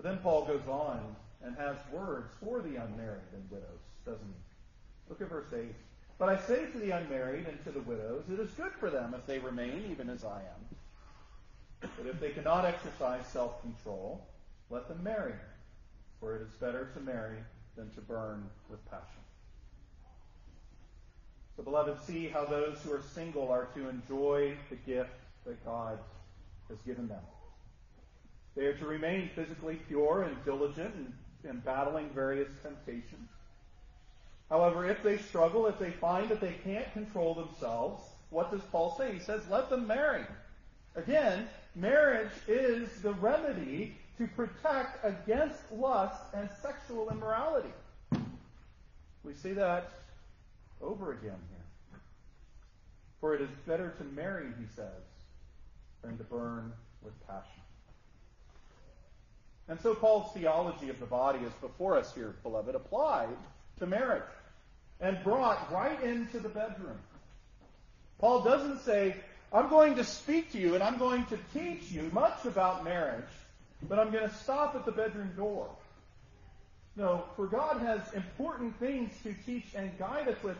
But 0.00 0.08
then 0.08 0.18
Paul 0.22 0.46
goes 0.46 0.66
on 0.66 1.14
and 1.44 1.54
has 1.56 1.76
words 1.92 2.32
for 2.42 2.62
the 2.62 2.76
unmarried 2.76 3.20
and 3.34 3.50
widows, 3.50 3.82
doesn't 4.06 4.24
he? 4.24 5.10
Look 5.10 5.20
at 5.20 5.28
verse 5.28 5.52
8. 5.52 5.74
But 6.18 6.30
I 6.30 6.38
say 6.38 6.70
to 6.72 6.78
the 6.78 6.92
unmarried 6.92 7.46
and 7.46 7.62
to 7.64 7.70
the 7.70 7.80
widows, 7.80 8.24
it 8.32 8.40
is 8.40 8.50
good 8.52 8.72
for 8.80 8.88
them 8.88 9.14
if 9.14 9.26
they 9.26 9.38
remain 9.38 9.88
even 9.90 10.08
as 10.08 10.24
I 10.24 10.38
am. 10.38 11.90
But 11.98 12.06
if 12.06 12.18
they 12.18 12.30
cannot 12.30 12.64
exercise 12.64 13.26
self 13.26 13.60
control, 13.60 14.26
let 14.70 14.88
them 14.88 15.02
marry, 15.02 15.34
for 16.18 16.34
it 16.34 16.40
is 16.40 16.54
better 16.54 16.88
to 16.94 17.00
marry 17.00 17.36
than 17.76 17.90
to 17.90 18.00
burn 18.00 18.48
with 18.70 18.82
passion. 18.90 19.04
So, 21.58 21.62
beloved, 21.62 22.02
see 22.06 22.28
how 22.28 22.46
those 22.46 22.78
who 22.82 22.94
are 22.94 23.02
single 23.14 23.50
are 23.50 23.66
to 23.74 23.90
enjoy 23.90 24.56
the 24.70 24.76
gift 24.76 25.10
that 25.44 25.62
God 25.62 25.98
has 26.70 26.78
given 26.86 27.06
them. 27.06 27.20
They 28.60 28.66
are 28.66 28.74
to 28.74 28.86
remain 28.86 29.30
physically 29.34 29.76
pure 29.88 30.24
and 30.24 30.44
diligent 30.44 30.94
in, 30.94 31.48
in 31.48 31.60
battling 31.60 32.10
various 32.10 32.50
temptations. 32.62 33.30
However, 34.50 34.86
if 34.86 35.02
they 35.02 35.16
struggle, 35.16 35.66
if 35.66 35.78
they 35.78 35.92
find 35.92 36.28
that 36.28 36.42
they 36.42 36.52
can't 36.62 36.92
control 36.92 37.34
themselves, 37.34 38.02
what 38.28 38.50
does 38.50 38.60
Paul 38.70 38.94
say? 38.98 39.14
He 39.14 39.18
says, 39.18 39.40
let 39.48 39.70
them 39.70 39.86
marry. 39.86 40.26
Again, 40.94 41.48
marriage 41.74 42.32
is 42.46 43.00
the 43.00 43.14
remedy 43.14 43.96
to 44.18 44.26
protect 44.26 45.06
against 45.06 45.72
lust 45.72 46.22
and 46.34 46.50
sexual 46.60 47.08
immorality. 47.08 47.72
We 49.24 49.32
see 49.32 49.54
that 49.54 49.90
over 50.82 51.12
again 51.12 51.40
here. 51.48 52.00
For 53.22 53.34
it 53.34 53.40
is 53.40 53.48
better 53.66 53.94
to 53.96 54.04
marry, 54.04 54.48
he 54.60 54.66
says, 54.76 55.00
than 56.02 56.18
to 56.18 56.24
burn 56.24 56.74
with 57.02 57.14
passion. 57.26 57.62
And 59.70 59.80
so 59.80 59.94
Paul's 59.94 60.32
theology 60.34 60.88
of 60.88 60.98
the 60.98 61.06
body 61.06 61.38
is 61.38 61.52
before 61.60 61.96
us 61.96 62.12
here, 62.12 62.34
beloved, 62.42 62.74
applied 62.74 63.28
to 63.78 63.86
marriage 63.86 64.24
and 65.00 65.22
brought 65.22 65.72
right 65.72 66.02
into 66.02 66.40
the 66.40 66.48
bedroom. 66.48 66.98
Paul 68.18 68.42
doesn't 68.42 68.80
say, 68.80 69.14
I'm 69.52 69.68
going 69.68 69.94
to 69.94 70.02
speak 70.02 70.50
to 70.52 70.58
you 70.58 70.74
and 70.74 70.82
I'm 70.82 70.98
going 70.98 71.24
to 71.26 71.38
teach 71.54 71.92
you 71.92 72.10
much 72.12 72.44
about 72.46 72.82
marriage, 72.82 73.30
but 73.88 74.00
I'm 74.00 74.10
going 74.10 74.28
to 74.28 74.34
stop 74.34 74.74
at 74.74 74.84
the 74.84 74.92
bedroom 74.92 75.30
door. 75.36 75.68
No, 76.96 77.22
for 77.36 77.46
God 77.46 77.80
has 77.80 78.00
important 78.12 78.76
things 78.80 79.12
to 79.22 79.32
teach 79.46 79.66
and 79.76 79.96
guide 80.00 80.26
us 80.26 80.42
with, 80.42 80.56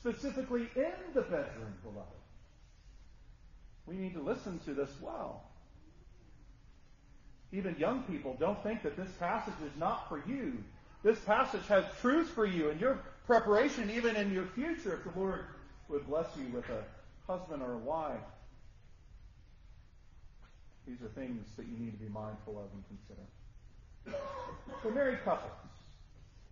specifically 0.00 0.70
in 0.74 0.92
the 1.12 1.20
bedroom, 1.20 1.74
beloved. 1.82 2.08
We 3.84 3.96
need 3.96 4.14
to 4.14 4.22
listen 4.22 4.58
to 4.60 4.72
this 4.72 4.90
well. 5.02 5.42
Even 7.54 7.76
young 7.78 8.02
people 8.02 8.36
don't 8.40 8.60
think 8.64 8.82
that 8.82 8.96
this 8.96 9.10
passage 9.20 9.54
is 9.64 9.78
not 9.78 10.08
for 10.08 10.22
you. 10.26 10.54
This 11.04 11.18
passage 11.20 11.66
has 11.68 11.84
truth 12.00 12.30
for 12.30 12.44
you 12.44 12.70
and 12.70 12.80
your 12.80 12.98
preparation, 13.26 13.90
even 13.90 14.16
in 14.16 14.32
your 14.32 14.46
future, 14.46 14.94
if 14.94 15.12
the 15.14 15.18
Lord 15.18 15.44
would 15.88 16.06
bless 16.08 16.26
you 16.36 16.52
with 16.52 16.64
a 16.68 16.82
husband 17.30 17.62
or 17.62 17.74
a 17.74 17.78
wife. 17.78 18.16
These 20.86 21.00
are 21.02 21.08
things 21.08 21.46
that 21.56 21.66
you 21.66 21.78
need 21.78 21.92
to 21.92 22.04
be 22.04 22.10
mindful 22.10 22.58
of 22.58 22.66
and 22.74 22.84
consider. 22.88 24.18
For 24.82 24.90
married 24.90 25.22
couples, 25.24 25.52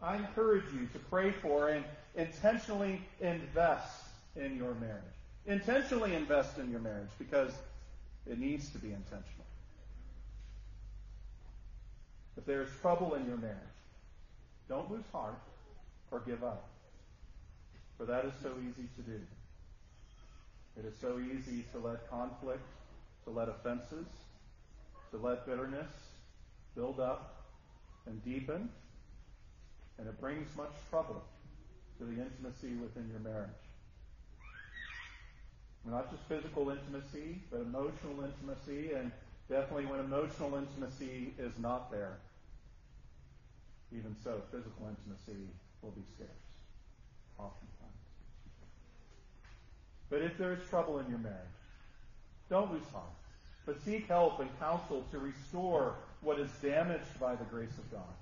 I 0.00 0.16
encourage 0.16 0.64
you 0.72 0.86
to 0.92 0.98
pray 1.10 1.32
for 1.32 1.68
and 1.68 1.84
intentionally 2.14 3.00
invest 3.20 4.04
in 4.36 4.56
your 4.56 4.74
marriage. 4.74 5.02
Intentionally 5.46 6.14
invest 6.14 6.58
in 6.58 6.70
your 6.70 6.80
marriage 6.80 7.10
because 7.18 7.52
it 8.26 8.38
needs 8.38 8.70
to 8.70 8.78
be 8.78 8.88
intentional. 8.88 9.44
If 12.36 12.46
there's 12.46 12.70
trouble 12.80 13.14
in 13.14 13.26
your 13.26 13.36
marriage, 13.36 13.58
don't 14.68 14.90
lose 14.90 15.04
heart 15.12 15.38
or 16.10 16.20
give 16.20 16.42
up. 16.42 16.68
For 17.98 18.06
that 18.06 18.24
is 18.24 18.32
so 18.42 18.52
easy 18.60 18.88
to 18.96 19.02
do. 19.02 19.20
It 20.78 20.86
is 20.86 20.94
so 21.00 21.20
easy 21.20 21.64
to 21.72 21.78
let 21.78 22.08
conflict, 22.08 22.62
to 23.24 23.30
let 23.30 23.48
offenses, 23.48 24.06
to 25.10 25.18
let 25.18 25.46
bitterness 25.46 25.90
build 26.74 27.00
up 27.00 27.44
and 28.06 28.24
deepen, 28.24 28.70
and 29.98 30.08
it 30.08 30.20
brings 30.20 30.48
much 30.56 30.72
trouble 30.90 31.22
to 31.98 32.04
the 32.04 32.12
intimacy 32.12 32.74
within 32.76 33.08
your 33.10 33.20
marriage. 33.20 33.50
Not 35.84 36.10
just 36.10 36.22
physical 36.28 36.70
intimacy, 36.70 37.42
but 37.50 37.60
emotional 37.60 38.24
intimacy, 38.24 38.92
and 38.94 39.12
definitely 39.52 39.84
when 39.84 40.00
emotional 40.00 40.56
intimacy 40.56 41.34
is 41.38 41.52
not 41.58 41.90
there. 41.90 42.16
Even 43.92 44.16
so, 44.24 44.40
physical 44.50 44.88
intimacy 44.88 45.46
will 45.82 45.90
be 45.90 46.00
scarce, 46.14 46.30
oftentimes. 47.38 47.68
But 50.08 50.22
if 50.22 50.38
there 50.38 50.54
is 50.54 50.68
trouble 50.70 51.00
in 51.00 51.08
your 51.10 51.18
marriage, 51.18 51.36
don't 52.48 52.72
lose 52.72 52.88
heart, 52.92 53.04
but 53.66 53.82
seek 53.84 54.08
help 54.08 54.40
and 54.40 54.48
counsel 54.58 55.04
to 55.10 55.18
restore 55.18 55.96
what 56.22 56.40
is 56.40 56.50
damaged 56.62 57.20
by 57.20 57.34
the 57.34 57.44
grace 57.44 57.76
of 57.76 57.90
God. 57.92 58.14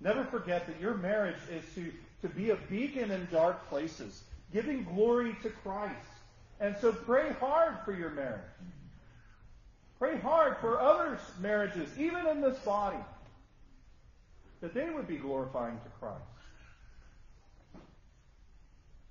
Never 0.00 0.24
forget 0.24 0.66
that 0.68 0.80
your 0.80 0.94
marriage 0.94 1.40
is 1.50 1.64
to, 1.74 1.92
to 2.22 2.32
be 2.32 2.50
a 2.50 2.56
beacon 2.70 3.10
in 3.10 3.26
dark 3.32 3.68
places, 3.68 4.22
giving 4.52 4.84
glory 4.84 5.36
to 5.42 5.50
Christ. 5.50 5.96
And 6.60 6.76
so 6.80 6.92
pray 6.92 7.32
hard 7.40 7.78
for 7.84 7.92
your 7.92 8.10
marriage. 8.10 8.40
Pray 10.00 10.18
hard 10.18 10.56
for 10.56 10.80
others' 10.80 11.20
marriages, 11.40 11.90
even 11.98 12.26
in 12.26 12.40
this 12.40 12.58
body 12.60 12.96
that 14.62 14.72
they 14.72 14.88
would 14.88 15.06
be 15.06 15.18
glorifying 15.18 15.76
to 15.76 15.90
Christ. 16.00 16.24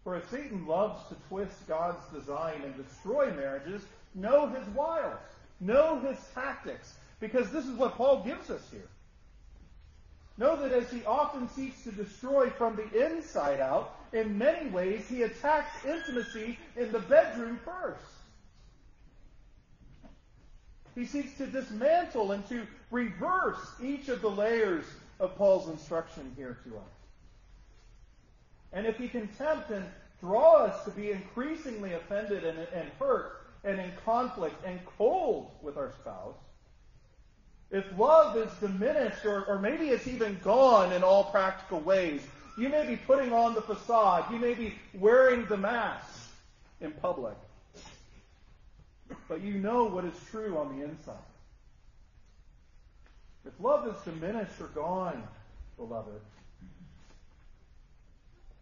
For 0.04 0.16
as 0.16 0.24
Satan 0.32 0.66
loves 0.66 1.08
to 1.10 1.16
twist 1.28 1.68
God's 1.68 2.04
design 2.12 2.64
and 2.64 2.76
destroy 2.76 3.32
marriages, 3.36 3.84
know 4.16 4.48
his 4.48 4.68
wiles, 4.70 5.20
know 5.60 6.00
his 6.00 6.18
tactics, 6.34 6.96
because 7.20 7.52
this 7.52 7.68
is 7.68 7.78
what 7.78 7.96
Paul 7.96 8.24
gives 8.24 8.50
us 8.50 8.64
here. 8.72 8.90
Know 10.40 10.56
that 10.56 10.72
as 10.72 10.90
he 10.90 11.06
often 11.06 11.48
seeks 11.50 11.84
to 11.84 11.92
destroy 11.92 12.50
from 12.50 12.76
the 12.76 13.08
inside 13.08 13.60
out, 13.60 13.96
in 14.12 14.40
many 14.40 14.72
ways 14.72 15.08
he 15.08 15.22
attacks 15.22 15.86
intimacy 15.86 16.58
in 16.76 16.92
the 16.92 17.00
bedroom 17.00 17.60
first. 17.64 18.02
He 21.00 21.06
seeks 21.06 21.38
to 21.38 21.46
dismantle 21.46 22.34
and 22.34 22.46
to 22.50 22.68
reverse 22.92 23.66
each 23.82 24.10
of 24.10 24.20
the 24.20 24.30
layers 24.30 24.84
of 25.22 25.34
Paul's 25.38 25.70
instruction 25.70 26.34
here 26.36 26.58
to 26.66 26.76
us. 26.76 26.92
And 28.74 28.86
if 28.86 28.98
he 28.98 29.08
can 29.08 29.30
tempt 29.30 29.70
and 29.70 29.86
draw 30.20 30.66
us 30.66 30.84
to 30.84 30.92
be 30.92 31.12
increasingly 31.12 31.94
offended 31.94 32.44
and, 32.44 32.60
and 32.74 32.90
hurt 33.00 33.46
and 33.64 33.80
in 33.80 33.94
conflict 34.04 34.56
and 34.66 34.78
cold 34.98 35.52
with 35.62 35.78
our 35.78 35.94
spouse, 36.02 36.36
if 37.72 37.86
love 37.98 38.36
is 38.36 38.52
diminished 38.60 39.24
or, 39.24 39.46
or 39.46 39.58
maybe 39.58 39.92
it's 39.92 40.06
even 40.06 40.38
gone 40.44 40.92
in 40.92 41.02
all 41.02 41.24
practical 41.32 41.80
ways, 41.80 42.20
you 42.58 42.68
may 42.68 42.86
be 42.86 42.98
putting 42.98 43.32
on 43.32 43.54
the 43.54 43.62
facade, 43.62 44.26
you 44.34 44.38
may 44.38 44.54
be 44.54 44.76
wearing 44.94 45.46
the 45.46 45.56
mask 45.56 46.30
in 46.82 46.92
public, 46.92 47.38
but 49.28 49.42
you 49.42 49.56
know 49.56 49.86
what 49.86 50.06
is 50.06 50.14
true 50.32 50.58
on 50.58 50.78
the 50.78 50.86
inside. 50.86 51.16
If 53.46 53.54
love 53.60 53.88
is 53.88 53.96
diminished 54.04 54.60
or 54.60 54.68
gone, 54.68 55.24
beloved, 55.78 56.22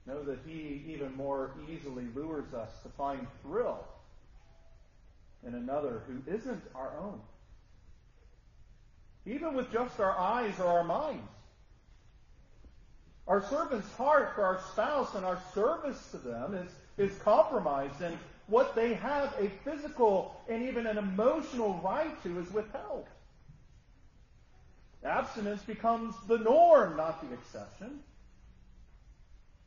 know 0.06 0.24
that 0.24 0.40
He 0.46 0.84
even 0.88 1.16
more 1.16 1.52
easily 1.70 2.06
lures 2.16 2.54
us 2.54 2.70
to 2.84 2.90
find 2.90 3.26
thrill 3.44 3.84
in 5.46 5.54
another 5.54 6.02
who 6.08 6.32
isn't 6.32 6.64
our 6.76 6.92
own. 7.00 7.20
Even 9.26 9.54
with 9.54 9.72
just 9.72 10.00
our 10.00 10.18
eyes 10.18 10.58
or 10.60 10.68
our 10.68 10.84
minds. 10.84 11.28
Our 13.28 13.44
servant's 13.50 13.92
heart 13.94 14.36
for 14.36 14.44
our 14.46 14.62
spouse 14.72 15.14
and 15.16 15.26
our 15.26 15.42
service 15.54 16.12
to 16.12 16.18
them 16.18 16.54
is, 16.54 16.72
is 17.12 17.18
compromised, 17.20 18.02
and 18.02 18.18
what 18.48 18.76
they 18.76 18.94
have 18.94 19.34
a 19.40 19.50
physical 19.64 20.36
and 20.50 20.64
even 20.64 20.88
an 20.88 20.98
emotional 20.98 21.80
right 21.84 22.22
to 22.24 22.40
is 22.40 22.52
withheld. 22.52 23.06
Abstinence 25.04 25.62
becomes 25.64 26.16
the 26.28 26.38
norm, 26.38 26.98
not 26.98 27.22
the 27.22 27.34
exception. 27.34 28.00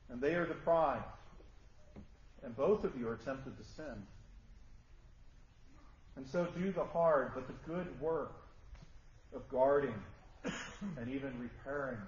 And 0.08 0.20
they 0.20 0.34
are 0.34 0.46
deprived. 0.46 1.04
And 2.42 2.56
both 2.56 2.84
of 2.84 2.98
you 2.98 3.06
are 3.08 3.16
tempted 3.16 3.56
to 3.56 3.64
sin. 3.76 4.02
And 6.16 6.26
so 6.26 6.46
do 6.58 6.72
the 6.72 6.84
hard 6.84 7.32
but 7.34 7.46
the 7.46 7.54
good 7.70 8.00
work 8.00 8.32
of 9.34 9.48
guarding 9.48 9.94
and 10.96 11.08
even 11.08 11.32
repairing 11.38 11.98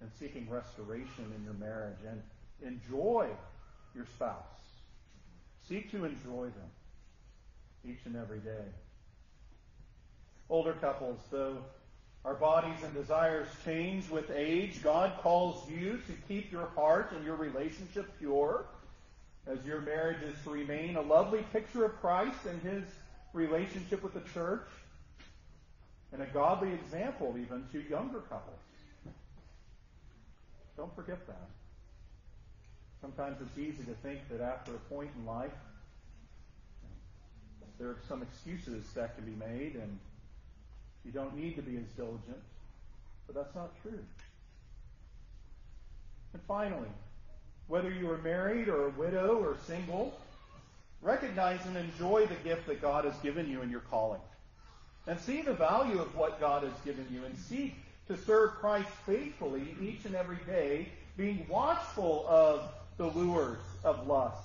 and 0.00 0.10
seeking 0.18 0.48
restoration 0.50 1.32
in 1.36 1.44
your 1.44 1.54
marriage 1.54 1.98
and 2.06 2.22
enjoy 2.62 3.28
your 3.94 4.06
spouse. 4.06 4.73
Seek 5.68 5.90
to 5.92 6.04
enjoy 6.04 6.44
them 6.44 6.70
each 7.84 8.00
and 8.04 8.16
every 8.16 8.40
day. 8.40 8.64
Older 10.50 10.74
couples, 10.74 11.18
though 11.30 11.58
our 12.24 12.34
bodies 12.34 12.82
and 12.82 12.94
desires 12.94 13.46
change 13.64 14.08
with 14.08 14.30
age. 14.30 14.82
God 14.82 15.12
calls 15.20 15.68
you 15.70 16.00
to 16.06 16.12
keep 16.26 16.50
your 16.50 16.68
heart 16.74 17.12
and 17.12 17.24
your 17.24 17.36
relationship 17.36 18.10
pure 18.18 18.64
as 19.46 19.58
your 19.66 19.82
marriage 19.82 20.22
is 20.22 20.34
to 20.44 20.50
remain 20.50 20.96
a 20.96 21.02
lovely 21.02 21.44
picture 21.52 21.84
of 21.84 22.00
Christ 22.00 22.38
and 22.48 22.62
his 22.62 22.84
relationship 23.34 24.02
with 24.02 24.14
the 24.14 24.22
church 24.32 24.66
and 26.12 26.22
a 26.22 26.26
godly 26.26 26.72
example 26.72 27.34
even 27.38 27.66
to 27.72 27.82
younger 27.90 28.20
couples. 28.20 28.60
Don't 30.76 30.94
forget 30.96 31.26
that. 31.26 31.48
Sometimes 33.04 33.36
it's 33.42 33.58
easy 33.58 33.84
to 33.84 33.92
think 34.02 34.20
that 34.30 34.40
after 34.40 34.74
a 34.74 34.78
point 34.94 35.10
in 35.18 35.26
life, 35.26 35.52
there 37.78 37.88
are 37.88 37.98
some 38.08 38.22
excuses 38.22 38.82
that 38.94 39.14
can 39.14 39.26
be 39.26 39.36
made 39.44 39.74
and 39.74 39.98
you 41.04 41.10
don't 41.10 41.36
need 41.36 41.54
to 41.56 41.60
be 41.60 41.76
as 41.76 41.84
diligent, 41.98 42.40
but 43.26 43.36
that's 43.36 43.54
not 43.54 43.72
true. 43.82 43.98
And 46.32 46.42
finally, 46.48 46.88
whether 47.68 47.90
you 47.90 48.10
are 48.10 48.16
married 48.16 48.68
or 48.68 48.86
a 48.86 48.90
widow 48.90 49.36
or 49.36 49.58
single, 49.66 50.18
recognize 51.02 51.60
and 51.66 51.76
enjoy 51.76 52.24
the 52.24 52.36
gift 52.36 52.66
that 52.68 52.80
God 52.80 53.04
has 53.04 53.16
given 53.18 53.50
you 53.50 53.60
in 53.60 53.68
your 53.68 53.80
calling. 53.80 54.22
And 55.06 55.20
see 55.20 55.42
the 55.42 55.52
value 55.52 56.00
of 56.00 56.16
what 56.16 56.40
God 56.40 56.62
has 56.62 56.72
given 56.86 57.06
you 57.12 57.22
and 57.26 57.36
seek 57.36 57.74
to 58.08 58.16
serve 58.16 58.52
Christ 58.52 58.88
faithfully 59.04 59.76
each 59.78 60.06
and 60.06 60.14
every 60.14 60.38
day, 60.46 60.88
being 61.18 61.46
watchful 61.50 62.24
of 62.26 62.62
the 62.96 63.06
lures 63.06 63.58
of 63.84 64.06
lust 64.06 64.42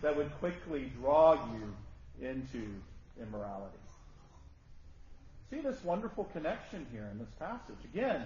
that 0.00 0.16
would 0.16 0.30
quickly 0.38 0.92
draw 1.00 1.34
you 1.34 2.26
into 2.26 2.68
immorality. 3.20 3.78
See 5.50 5.60
this 5.60 5.82
wonderful 5.84 6.24
connection 6.32 6.86
here 6.92 7.08
in 7.12 7.18
this 7.18 7.30
passage. 7.38 7.76
Again, 7.92 8.24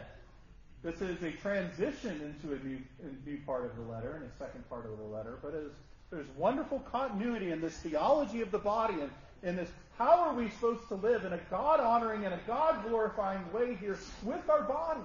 this 0.83 1.01
is 1.01 1.23
a 1.23 1.33
transition 1.33 2.21
into 2.21 2.55
a 2.55 2.59
new, 2.65 2.79
a 3.03 3.29
new 3.29 3.39
part 3.45 3.65
of 3.65 3.75
the 3.77 3.83
letter, 3.83 4.15
and 4.15 4.25
a 4.25 4.37
second 4.39 4.69
part 4.69 4.87
of 4.87 4.97
the 4.99 5.05
letter, 5.05 5.39
but 5.43 5.55
is, 5.55 5.73
there's 6.11 6.29
wonderful 6.37 6.79
continuity 6.91 7.51
in 7.51 7.61
this 7.61 7.77
theology 7.79 8.43
of 8.43 8.51
the 8.51 8.59
body 8.59 8.95
and 9.01 9.11
in 9.43 9.57
this 9.57 9.69
how 9.99 10.21
are 10.21 10.35
we 10.35 10.51
supposed 10.51 10.87
to 10.89 10.95
live 10.95 11.25
in 11.25 11.33
a 11.33 11.41
God 11.51 11.81
honoring 11.81 12.25
and 12.25 12.35
a 12.35 12.41
God 12.47 12.87
glorifying 12.87 13.41
way 13.53 13.77
here 13.81 13.99
with 14.23 14.49
our 14.51 14.63
bodies 14.63 15.03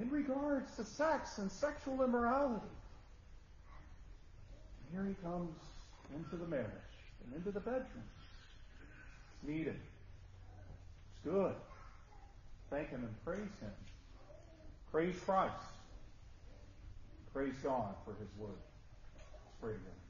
in 0.00 0.10
regards 0.10 0.74
to 0.76 0.84
sex 0.84 1.38
and 1.38 1.50
sexual 1.52 2.02
immorality 2.02 2.66
here 4.94 5.04
he 5.08 5.14
comes 5.26 5.50
into 6.14 6.36
the 6.36 6.46
marriage 6.46 6.70
and 7.24 7.34
into 7.34 7.50
the 7.50 7.58
bedroom. 7.58 8.04
It's 9.32 9.48
needed. 9.48 9.74
It's 9.74 11.24
good. 11.24 11.54
Thank 12.70 12.90
him 12.90 13.02
and 13.02 13.24
praise 13.24 13.54
him. 13.60 13.72
Praise 14.92 15.16
Christ. 15.24 15.54
Praise 17.32 17.54
God 17.62 17.94
for 18.04 18.12
his 18.12 18.28
word. 18.38 18.50
Let's 19.16 19.56
pray 19.60 19.72
again. 19.72 20.04